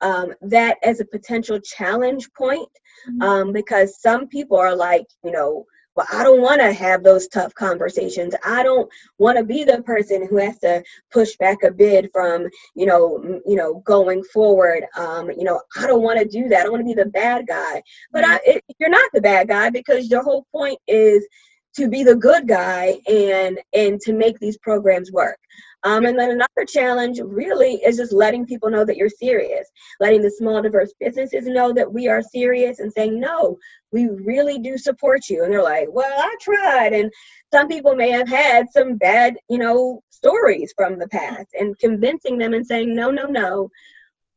um, 0.00 0.34
that 0.42 0.78
as 0.82 1.00
a 1.00 1.04
potential 1.04 1.60
challenge 1.60 2.28
point, 2.36 2.68
mm-hmm. 3.08 3.22
um, 3.22 3.52
because 3.52 4.00
some 4.00 4.28
people 4.28 4.56
are 4.56 4.74
like, 4.74 5.06
you 5.24 5.30
know, 5.30 5.64
well, 5.94 6.06
I 6.12 6.22
don't 6.22 6.40
want 6.40 6.60
to 6.60 6.72
have 6.72 7.02
those 7.02 7.28
tough 7.28 7.54
conversations. 7.54 8.34
I 8.44 8.62
don't 8.62 8.90
want 9.18 9.36
to 9.38 9.44
be 9.44 9.64
the 9.64 9.82
person 9.82 10.26
who 10.26 10.36
has 10.38 10.58
to 10.60 10.82
push 11.10 11.36
back 11.36 11.62
a 11.62 11.70
bid 11.70 12.08
from, 12.12 12.48
you 12.74 12.86
know, 12.86 13.40
you 13.46 13.56
know, 13.56 13.82
going 13.84 14.22
forward. 14.24 14.84
Um, 14.96 15.30
you 15.30 15.44
know, 15.44 15.60
I 15.76 15.86
don't 15.86 16.02
want 16.02 16.18
to 16.18 16.24
do 16.24 16.48
that. 16.48 16.66
I 16.66 16.68
want 16.70 16.80
to 16.80 16.84
be 16.86 16.94
the 16.94 17.10
bad 17.10 17.46
guy. 17.46 17.82
But 18.10 18.24
I, 18.24 18.40
it, 18.44 18.64
you're 18.78 18.88
not 18.88 19.10
the 19.12 19.20
bad 19.20 19.48
guy 19.48 19.70
because 19.70 20.10
your 20.10 20.22
whole 20.22 20.46
point 20.50 20.78
is 20.86 21.26
to 21.74 21.88
be 21.88 22.04
the 22.04 22.14
good 22.14 22.46
guy 22.46 22.98
and 23.06 23.58
and 23.72 24.00
to 24.00 24.12
make 24.12 24.38
these 24.38 24.58
programs 24.58 25.12
work. 25.12 25.38
Um, 25.84 26.04
and 26.06 26.18
then 26.18 26.30
another 26.30 26.64
challenge 26.66 27.18
really 27.22 27.74
is 27.74 27.96
just 27.96 28.12
letting 28.12 28.46
people 28.46 28.70
know 28.70 28.84
that 28.84 28.96
you're 28.96 29.08
serious, 29.08 29.68
letting 29.98 30.22
the 30.22 30.30
small, 30.30 30.62
diverse 30.62 30.92
businesses 31.00 31.46
know 31.46 31.72
that 31.72 31.92
we 31.92 32.08
are 32.08 32.22
serious 32.22 32.78
and 32.78 32.92
saying, 32.92 33.18
no, 33.18 33.58
we 33.90 34.08
really 34.08 34.58
do 34.58 34.78
support 34.78 35.28
you. 35.28 35.42
And 35.42 35.52
they're 35.52 35.62
like, 35.62 35.88
well, 35.90 36.12
I 36.16 36.36
tried. 36.40 36.92
And 36.92 37.12
some 37.52 37.66
people 37.66 37.96
may 37.96 38.10
have 38.10 38.28
had 38.28 38.70
some 38.70 38.96
bad, 38.96 39.36
you 39.50 39.58
know, 39.58 40.02
stories 40.10 40.72
from 40.76 40.98
the 40.98 41.08
past 41.08 41.48
and 41.58 41.78
convincing 41.78 42.38
them 42.38 42.54
and 42.54 42.66
saying, 42.66 42.94
no, 42.94 43.10
no, 43.10 43.24
no. 43.24 43.68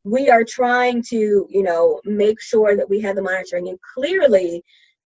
We 0.04 0.30
are 0.30 0.44
trying 0.44 1.04
to, 1.10 1.48
you 1.50 1.64
know, 1.64 2.00
make 2.06 2.42
sure 2.42 2.76
that 2.76 2.90
we 2.90 3.02
have 3.02 3.16
the 3.16 3.22
monitoring. 3.24 3.70
And 3.70 3.80
clearly, 3.94 4.64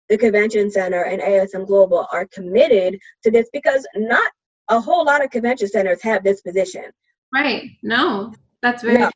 the 0.09 0.17
convention 0.17 0.71
center 0.71 1.03
and 1.05 1.21
ASM 1.21 1.67
Global 1.67 2.07
are 2.13 2.27
committed 2.27 2.99
to 3.25 3.31
this 3.31 3.49
because 3.53 3.87
not 3.95 4.31
a 4.69 4.81
whole 4.81 5.05
lot 5.05 5.25
of 5.25 5.31
convention 5.31 5.69
centers 5.69 6.03
have 6.03 6.25
this 6.25 6.41
position. 6.41 6.85
Right. 7.33 7.73
No, 7.83 8.35
that's 8.63 8.83
very 8.83 8.99
no. 8.99 9.11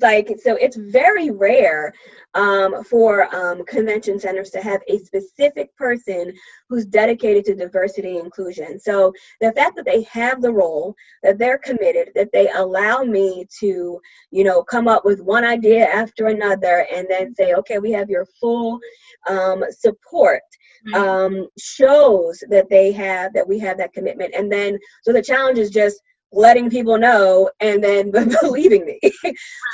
Like 0.00 0.32
so 0.42 0.56
it's 0.56 0.76
very 0.76 1.30
rare 1.30 1.92
um, 2.34 2.84
for 2.84 3.34
um, 3.34 3.64
convention 3.66 4.18
centers 4.20 4.50
to 4.50 4.62
have 4.62 4.80
a 4.88 4.98
specific 4.98 5.74
person 5.76 6.32
who's 6.68 6.86
dedicated 6.86 7.44
to 7.44 7.54
diversity 7.54 8.16
and 8.16 8.26
inclusion. 8.26 8.78
So 8.78 9.12
the 9.40 9.52
fact 9.52 9.76
that 9.76 9.84
they 9.84 10.02
have 10.02 10.40
the 10.40 10.52
role 10.52 10.94
that 11.22 11.38
they're 11.38 11.58
committed 11.58 12.12
that 12.14 12.30
they 12.32 12.48
allow 12.50 13.02
me 13.02 13.46
to 13.60 14.00
you 14.30 14.44
know 14.44 14.62
come 14.62 14.88
up 14.88 15.04
with 15.04 15.20
one 15.20 15.44
idea 15.44 15.86
after 15.86 16.28
another 16.28 16.86
and 16.92 17.06
then 17.08 17.34
say 17.34 17.54
okay 17.54 17.78
we 17.78 17.90
have 17.92 18.10
your 18.10 18.26
full 18.40 18.78
um, 19.28 19.64
support 19.70 20.42
um, 20.94 21.46
shows 21.58 22.42
that 22.48 22.68
they 22.70 22.92
have 22.92 23.32
that 23.34 23.46
we 23.46 23.58
have 23.58 23.78
that 23.78 23.92
commitment. 23.92 24.34
And 24.34 24.50
then 24.50 24.78
so 25.02 25.12
the 25.12 25.22
challenge 25.22 25.58
is 25.58 25.70
just 25.70 26.00
letting 26.32 26.70
people 26.70 26.98
know 26.98 27.50
and 27.60 27.82
then 27.82 28.10
believing 28.42 28.84
me 28.84 28.98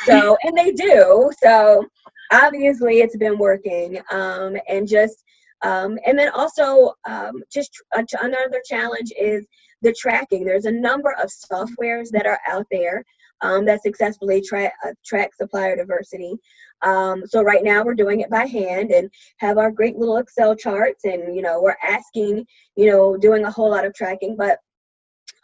so 0.05 0.37
and 0.43 0.57
they 0.57 0.73
do 0.73 1.31
so 1.43 1.85
obviously 2.33 3.01
it's 3.01 3.17
been 3.17 3.39
working 3.39 3.99
um, 4.11 4.57
and 4.69 4.89
just 4.89 5.23
um, 5.63 5.99
and 6.07 6.19
then 6.19 6.31
also 6.31 6.93
um, 7.09 7.43
just 7.53 7.71
another 7.95 8.63
challenge 8.67 9.13
is 9.19 9.47
the 9.83 9.95
tracking 9.99 10.45
there's 10.45 10.67
a 10.67 10.73
number 10.73 11.13
of 11.13 11.29
softwares 11.29 12.09
that 12.11 12.27
are 12.27 12.41
out 12.49 12.67
there 12.71 13.05
um, 13.43 13.65
that 13.67 13.83
successfully 13.83 14.41
tra- 14.41 14.73
uh, 14.85 14.93
track 15.05 15.35
supplier 15.35 15.77
diversity. 15.77 16.35
Um, 16.83 17.27
so 17.27 17.43
right 17.43 17.65
now 17.65 17.85
we're 17.85 17.95
doing 17.95 18.21
it 18.21 18.31
by 18.31 18.47
hand 18.47 18.91
and 18.91 19.11
have 19.39 19.59
our 19.59 19.71
great 19.71 19.97
little 19.97 20.19
Excel 20.19 20.55
charts, 20.55 21.05
and 21.05 21.35
you 21.35 21.43
know 21.43 21.61
we're 21.61 21.77
asking, 21.83 22.47
you 22.77 22.87
know, 22.87 23.17
doing 23.17 23.45
a 23.45 23.51
whole 23.51 23.71
lot 23.71 23.85
of 23.85 23.95
tracking. 23.95 24.37
But 24.37 24.59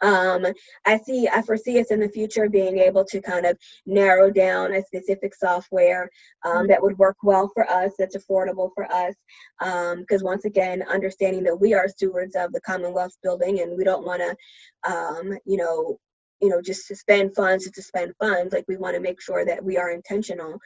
um, 0.01 0.45
I 0.85 0.97
see, 0.99 1.27
I 1.27 1.41
foresee 1.41 1.79
us 1.79 1.91
in 1.91 1.99
the 1.99 2.09
future 2.09 2.49
being 2.49 2.79
able 2.79 3.05
to 3.05 3.21
kind 3.21 3.45
of 3.45 3.57
narrow 3.85 4.29
down 4.31 4.73
a 4.73 4.81
specific 4.83 5.33
software 5.35 6.09
um, 6.43 6.67
that 6.67 6.81
would 6.81 6.97
work 6.97 7.17
well 7.23 7.49
for 7.53 7.69
us, 7.69 7.93
that's 7.97 8.17
affordable 8.17 8.69
for 8.75 8.91
us. 8.91 9.15
Because 9.59 10.21
um, 10.21 10.25
once 10.25 10.45
again, 10.45 10.83
understanding 10.83 11.43
that 11.43 11.59
we 11.59 11.73
are 11.73 11.87
stewards 11.87 12.35
of 12.35 12.51
the 12.51 12.61
Commonwealth 12.61 13.15
building 13.23 13.61
and 13.61 13.77
we 13.77 13.83
don't 13.83 14.05
want 14.05 14.21
to, 14.21 14.91
um, 14.91 15.37
you 15.45 15.57
know, 15.57 15.97
you 16.41 16.49
know 16.49 16.61
just 16.61 16.87
to 16.87 16.95
spend 16.95 17.33
funds 17.33 17.69
to 17.71 17.81
spend 17.81 18.13
funds 18.19 18.53
like 18.53 18.65
we 18.67 18.75
want 18.75 18.95
to 18.95 19.01
make 19.01 19.21
sure 19.21 19.45
that 19.45 19.63
we 19.63 19.77
are 19.77 19.91
intentional 19.91 20.59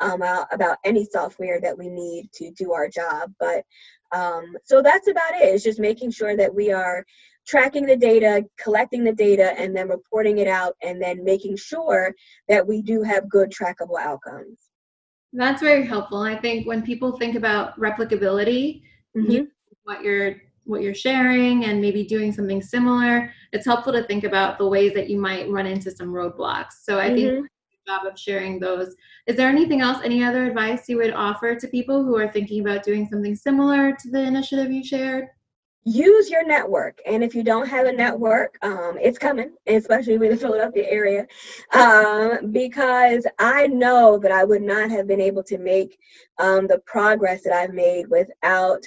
um, 0.00 0.22
about 0.52 0.78
any 0.84 1.04
software 1.04 1.60
that 1.60 1.76
we 1.76 1.88
need 1.88 2.30
to 2.32 2.52
do 2.52 2.72
our 2.72 2.88
job 2.88 3.32
but 3.40 3.64
um, 4.14 4.56
so 4.64 4.80
that's 4.82 5.08
about 5.08 5.34
it 5.34 5.54
it's 5.54 5.64
just 5.64 5.80
making 5.80 6.10
sure 6.10 6.36
that 6.36 6.54
we 6.54 6.72
are 6.72 7.04
tracking 7.46 7.84
the 7.84 7.96
data 7.96 8.42
collecting 8.58 9.04
the 9.04 9.12
data 9.12 9.52
and 9.58 9.76
then 9.76 9.88
reporting 9.88 10.38
it 10.38 10.48
out 10.48 10.74
and 10.82 11.00
then 11.00 11.22
making 11.24 11.56
sure 11.56 12.14
that 12.48 12.66
we 12.66 12.80
do 12.82 13.02
have 13.02 13.28
good 13.28 13.50
trackable 13.50 14.00
outcomes 14.00 14.58
that's 15.32 15.62
very 15.62 15.84
helpful 15.86 16.22
i 16.22 16.36
think 16.36 16.66
when 16.66 16.82
people 16.82 17.18
think 17.18 17.34
about 17.34 17.78
replicability 17.78 18.82
mm-hmm. 19.16 19.30
you, 19.30 19.48
what 19.84 20.02
you're 20.02 20.36
what 20.64 20.82
you're 20.82 20.94
sharing 20.94 21.64
and 21.66 21.80
maybe 21.80 22.04
doing 22.04 22.32
something 22.32 22.62
similar, 22.62 23.30
it's 23.52 23.66
helpful 23.66 23.92
to 23.92 24.02
think 24.04 24.24
about 24.24 24.58
the 24.58 24.66
ways 24.66 24.94
that 24.94 25.08
you 25.08 25.18
might 25.18 25.48
run 25.50 25.66
into 25.66 25.90
some 25.90 26.08
roadblocks. 26.08 26.72
So 26.82 26.98
I 26.98 27.10
mm-hmm. 27.10 27.16
think 27.16 27.48
job 27.86 28.06
of 28.06 28.18
sharing 28.18 28.58
those. 28.58 28.94
Is 29.26 29.36
there 29.36 29.48
anything 29.48 29.80
else, 29.80 29.98
any 30.04 30.24
other 30.24 30.46
advice 30.46 30.88
you 30.88 30.96
would 30.98 31.12
offer 31.12 31.54
to 31.54 31.68
people 31.68 32.04
who 32.04 32.16
are 32.16 32.28
thinking 32.28 32.60
about 32.60 32.82
doing 32.82 33.06
something 33.06 33.36
similar 33.36 33.92
to 33.92 34.10
the 34.10 34.20
initiative 34.20 34.72
you 34.72 34.84
shared? 34.84 35.28
Use 35.86 36.30
your 36.30 36.46
network, 36.46 36.98
and 37.06 37.22
if 37.22 37.34
you 37.34 37.42
don't 37.42 37.68
have 37.68 37.86
a 37.86 37.92
network, 37.92 38.56
um, 38.62 38.96
it's 38.98 39.18
coming, 39.18 39.52
especially 39.66 40.14
in 40.14 40.20
the 40.20 40.36
Philadelphia 40.36 40.86
area, 40.88 41.26
um, 41.74 42.52
because 42.52 43.26
I 43.38 43.66
know 43.66 44.18
that 44.18 44.32
I 44.32 44.44
would 44.44 44.62
not 44.62 44.88
have 44.90 45.06
been 45.06 45.20
able 45.20 45.42
to 45.42 45.58
make 45.58 45.98
um, 46.38 46.66
the 46.66 46.78
progress 46.86 47.42
that 47.42 47.52
I've 47.52 47.74
made 47.74 48.08
without 48.08 48.82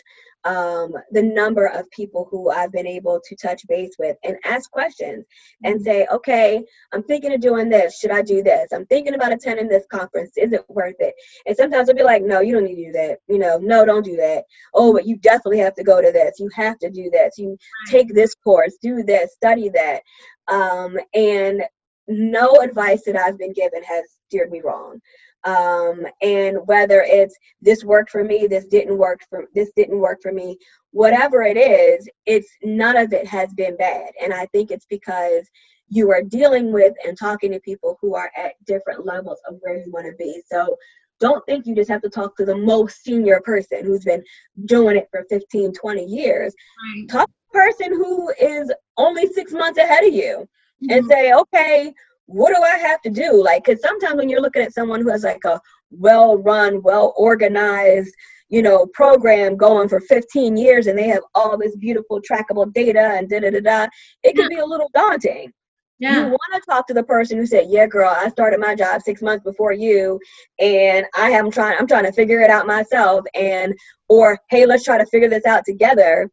um, 0.45 0.93
the 1.11 1.23
number 1.23 1.65
of 1.67 1.89
people 1.91 2.27
who 2.29 2.49
I've 2.49 2.71
been 2.71 2.87
able 2.87 3.19
to 3.27 3.35
touch 3.35 3.67
base 3.67 3.95
with 3.99 4.17
and 4.23 4.37
ask 4.45 4.69
questions 4.71 5.25
and 5.63 5.75
mm-hmm. 5.75 5.83
say, 5.83 6.07
okay, 6.11 6.63
I'm 6.93 7.03
thinking 7.03 7.33
of 7.33 7.41
doing 7.41 7.69
this. 7.69 7.99
Should 7.99 8.11
I 8.11 8.21
do 8.21 8.41
this? 8.41 8.71
I'm 8.71 8.85
thinking 8.85 9.15
about 9.15 9.33
attending 9.33 9.67
this 9.67 9.85
conference. 9.91 10.37
Is 10.37 10.53
it 10.53 10.63
worth 10.69 10.95
it? 10.99 11.13
And 11.45 11.57
sometimes 11.57 11.89
I'll 11.89 11.95
be 11.95 12.03
like, 12.03 12.23
no, 12.23 12.39
you 12.39 12.53
don't 12.53 12.65
need 12.65 12.75
to 12.75 12.85
do 12.85 12.91
that. 12.93 13.19
You 13.27 13.39
know, 13.39 13.57
no, 13.57 13.85
don't 13.85 14.05
do 14.05 14.15
that. 14.17 14.43
Oh, 14.73 14.93
but 14.93 15.05
you 15.05 15.17
definitely 15.17 15.59
have 15.59 15.75
to 15.75 15.83
go 15.83 16.01
to 16.01 16.11
this. 16.11 16.39
You 16.39 16.49
have 16.55 16.77
to 16.79 16.89
do 16.89 17.09
this. 17.09 17.37
You 17.37 17.57
take 17.89 18.13
this 18.13 18.33
course, 18.35 18.77
do 18.81 19.03
this, 19.03 19.33
study 19.33 19.69
that. 19.69 20.01
Um, 20.47 20.97
and 21.13 21.63
no 22.07 22.55
advice 22.61 23.03
that 23.05 23.17
I've 23.17 23.37
been 23.37 23.53
given 23.53 23.83
has 23.83 24.16
steered 24.27 24.51
me 24.51 24.61
wrong. 24.63 24.99
um, 25.43 26.05
and 26.21 26.57
whether 26.65 27.01
it's 27.05 27.35
this 27.61 27.83
worked 27.83 28.09
for 28.09 28.23
me 28.23 28.47
this 28.47 28.65
didn't 28.67 28.97
work 28.97 29.21
for 29.29 29.45
this 29.53 29.71
didn't 29.75 29.99
work 29.99 30.19
for 30.21 30.31
me 30.31 30.57
whatever 30.91 31.43
it 31.43 31.57
is 31.57 32.07
it's 32.25 32.49
none 32.63 32.97
of 32.97 33.13
it 33.13 33.25
has 33.27 33.53
been 33.53 33.77
bad 33.77 34.11
and 34.21 34.33
i 34.33 34.45
think 34.47 34.71
it's 34.71 34.87
because 34.89 35.47
you 35.89 36.11
are 36.11 36.21
dealing 36.21 36.73
with 36.73 36.93
and 37.05 37.17
talking 37.17 37.51
to 37.51 37.59
people 37.61 37.97
who 38.01 38.15
are 38.15 38.31
at 38.35 38.53
different 38.65 39.05
levels 39.05 39.39
of 39.47 39.55
where 39.61 39.77
you 39.77 39.91
want 39.91 40.05
to 40.05 40.15
be 40.17 40.41
so 40.51 40.75
don't 41.19 41.43
think 41.45 41.65
you 41.65 41.73
just 41.75 41.89
have 41.89 42.01
to 42.01 42.09
talk 42.09 42.35
to 42.37 42.45
the 42.45 42.55
most 42.55 43.03
senior 43.03 43.39
person 43.41 43.83
who's 43.85 44.03
been 44.03 44.23
doing 44.65 44.97
it 44.97 45.07
for 45.11 45.25
15 45.29 45.71
20 45.73 46.05
years 46.05 46.53
right. 46.95 47.09
talk 47.09 47.27
to 47.27 47.33
the 47.51 47.59
person 47.59 47.93
who 47.93 48.31
is 48.41 48.71
only 48.97 49.27
six 49.27 49.51
months 49.51 49.79
ahead 49.79 50.03
of 50.03 50.13
you 50.13 50.47
mm-hmm. 50.83 50.91
and 50.91 51.05
say 51.07 51.33
okay 51.33 51.93
what 52.27 52.55
do 52.55 52.61
I 52.61 52.77
have 52.77 53.01
to 53.01 53.09
do? 53.09 53.41
Like, 53.43 53.65
because 53.65 53.81
sometimes 53.81 54.17
when 54.17 54.29
you're 54.29 54.41
looking 54.41 54.61
at 54.61 54.73
someone 54.73 55.01
who 55.01 55.09
has 55.09 55.23
like 55.23 55.43
a 55.45 55.59
well 55.91 56.37
run, 56.37 56.81
well 56.83 57.13
organized, 57.17 58.13
you 58.49 58.61
know, 58.61 58.85
program 58.93 59.57
going 59.57 59.89
for 59.89 59.99
15 59.99 60.55
years 60.55 60.87
and 60.87 60.97
they 60.97 61.07
have 61.07 61.23
all 61.35 61.57
this 61.57 61.75
beautiful 61.75 62.21
trackable 62.21 62.71
data 62.71 63.13
and 63.15 63.29
da 63.29 63.39
da 63.39 63.49
da 63.49 63.59
da, 63.59 63.87
it 64.23 64.35
can 64.35 64.43
yeah. 64.43 64.57
be 64.57 64.57
a 64.57 64.65
little 64.65 64.89
daunting. 64.93 65.51
Yeah. 65.99 66.25
You 66.25 66.27
want 66.27 66.53
to 66.53 66.61
talk 66.69 66.85
to 66.87 66.93
the 66.93 67.03
person 67.03 67.39
who 67.39 67.47
said, 67.47 67.65
"Yeah, 67.69 67.87
girl, 67.87 68.13
I 68.15 68.29
started 68.29 68.59
my 68.59 68.75
job 68.75 69.01
six 69.01 69.21
months 69.21 69.43
before 69.43 69.71
you, 69.71 70.19
and 70.59 71.07
I 71.15 71.31
am 71.31 71.49
trying. 71.49 71.75
I'm 71.79 71.87
trying 71.87 72.05
to 72.05 72.11
figure 72.11 72.39
it 72.39 72.51
out 72.51 72.67
myself." 72.67 73.25
And 73.33 73.73
or, 74.07 74.37
"Hey, 74.51 74.67
let's 74.67 74.83
try 74.83 74.99
to 74.99 75.07
figure 75.07 75.27
this 75.27 75.45
out 75.45 75.63
together." 75.65 76.29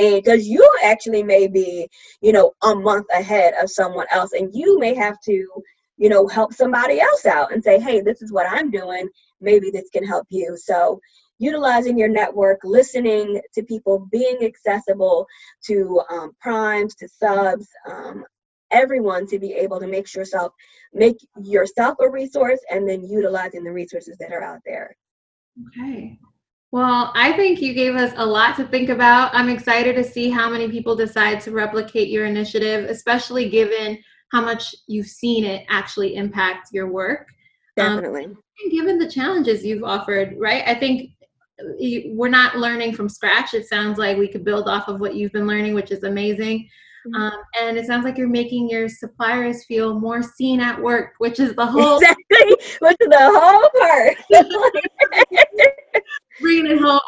And 0.00 0.22
because 0.22 0.48
you 0.48 0.68
actually 0.82 1.22
may 1.22 1.46
be 1.46 1.88
you 2.20 2.32
know 2.32 2.52
a 2.62 2.74
month 2.74 3.06
ahead 3.12 3.54
of 3.62 3.70
someone 3.70 4.06
else 4.10 4.32
and 4.32 4.54
you 4.54 4.78
may 4.78 4.94
have 4.94 5.20
to 5.20 5.46
you 5.98 6.08
know 6.08 6.26
help 6.26 6.52
somebody 6.52 7.00
else 7.00 7.26
out 7.26 7.52
and 7.52 7.62
say 7.62 7.78
hey 7.78 8.00
this 8.00 8.22
is 8.22 8.32
what 8.32 8.46
i'm 8.50 8.70
doing. 8.70 9.08
Maybe 9.42 9.70
this 9.70 9.88
can 9.90 10.04
help 10.04 10.26
you. 10.30 10.56
So 10.56 11.00
utilizing 11.38 11.98
your 11.98 12.08
network 12.08 12.60
listening 12.62 13.40
to 13.54 13.62
people 13.62 14.06
being 14.10 14.38
accessible 14.42 15.26
to 15.64 16.02
um, 16.10 16.32
primes 16.40 16.94
to 16.96 17.08
subs 17.08 17.68
um, 17.90 18.24
everyone 18.70 19.26
to 19.26 19.38
be 19.38 19.54
able 19.54 19.80
to 19.80 19.86
make 19.86 20.14
yourself 20.14 20.52
make 20.92 21.16
yourself 21.42 21.96
a 22.00 22.08
resource 22.08 22.60
and 22.70 22.88
then 22.88 23.02
utilizing 23.02 23.64
the 23.64 23.72
resources 23.72 24.16
that 24.18 24.32
are 24.32 24.42
out 24.42 24.60
there. 24.64 24.96
Okay 25.68 26.18
well, 26.72 27.12
I 27.16 27.32
think 27.32 27.60
you 27.60 27.74
gave 27.74 27.96
us 27.96 28.12
a 28.16 28.24
lot 28.24 28.56
to 28.56 28.64
think 28.64 28.90
about. 28.90 29.34
I'm 29.34 29.48
excited 29.48 29.96
to 29.96 30.04
see 30.04 30.30
how 30.30 30.48
many 30.48 30.68
people 30.68 30.94
decide 30.94 31.40
to 31.42 31.50
replicate 31.50 32.08
your 32.08 32.26
initiative, 32.26 32.88
especially 32.88 33.48
given 33.48 33.98
how 34.30 34.40
much 34.40 34.74
you've 34.86 35.08
seen 35.08 35.44
it 35.44 35.66
actually 35.68 36.14
impact 36.14 36.68
your 36.72 36.88
work. 36.88 37.26
Um, 37.78 37.96
Definitely. 37.96 38.26
Um, 38.26 38.38
and 38.62 38.72
given 38.72 38.98
the 38.98 39.10
challenges 39.10 39.64
you've 39.64 39.82
offered, 39.82 40.34
right? 40.38 40.62
I 40.66 40.74
think 40.74 41.10
we're 42.14 42.28
not 42.28 42.56
learning 42.56 42.94
from 42.94 43.08
scratch. 43.08 43.52
It 43.54 43.66
sounds 43.66 43.98
like 43.98 44.16
we 44.16 44.28
could 44.28 44.44
build 44.44 44.68
off 44.68 44.88
of 44.88 45.00
what 45.00 45.14
you've 45.14 45.32
been 45.32 45.46
learning, 45.46 45.74
which 45.74 45.90
is 45.90 46.04
amazing. 46.04 46.68
Mm-hmm. 47.06 47.20
Um, 47.20 47.32
and 47.60 47.78
it 47.78 47.86
sounds 47.86 48.04
like 48.04 48.18
you're 48.18 48.28
making 48.28 48.68
your 48.68 48.88
suppliers 48.88 49.64
feel 49.64 49.98
more 49.98 50.22
seen 50.22 50.60
at 50.60 50.80
work, 50.80 51.14
which 51.18 51.40
is 51.40 51.54
the 51.54 51.66
whole 51.66 51.96
exactly, 51.96 52.56
which 52.80 52.96
is 53.00 53.08
the 53.08 53.18
whole 53.34 53.70
part. 53.80 54.16
bringing 56.40 56.66
it 56.66 56.80
home. 56.80 57.00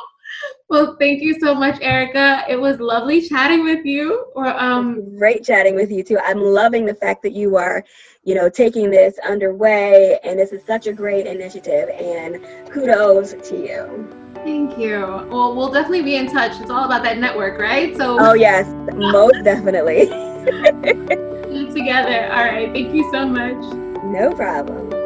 Well, 0.69 0.97
thank 0.99 1.23
you 1.23 1.39
so 1.39 1.55
much, 1.55 1.79
Erika. 1.83 2.45
It 2.49 2.57
was 2.57 2.81
lovely 2.81 3.21
chatting 3.29 3.63
with 3.65 3.85
you. 3.85 4.27
Or 4.35 4.49
um, 4.59 5.17
great 5.19 5.45
chatting 5.45 5.75
with 5.75 5.91
you 5.91 6.03
too. 6.03 6.19
I'm 6.25 6.41
loving 6.41 6.87
the 6.87 6.95
fact 6.95 7.23
that 7.23 7.33
you 7.33 7.57
are, 7.57 7.85
you 8.25 8.35
know, 8.35 8.49
taking 8.49 8.91
this 8.91 9.19
underway, 9.19 10.19
and 10.25 10.39
this 10.39 10.53
is 10.53 10.65
such 10.65 10.87
a 10.87 10.93
great 10.93 11.27
initiative. 11.27 11.91
And 11.91 12.43
kudos 12.73 13.35
to 13.51 13.57
you. 13.57 14.09
Thank 14.37 14.79
you. 14.79 14.99
Well, 15.31 15.55
we'll 15.55 15.71
definitely 15.71 16.03
be 16.03 16.17
in 16.17 16.27
touch. 16.27 16.61
It's 16.61 16.71
all 16.71 16.85
about 16.85 17.03
that 17.05 17.19
network, 17.19 17.61
right? 17.61 17.97
So. 17.97 18.17
Oh 18.19 18.35
yes, 18.35 18.67
most 18.95 19.45
definitely. 19.45 20.07
Together. 21.73 22.33
All 22.33 22.45
right. 22.45 22.73
Thank 22.73 22.95
you 22.95 23.09
so 23.13 23.27
much. 23.27 23.63
No 24.05 24.33
problem. 24.33 25.02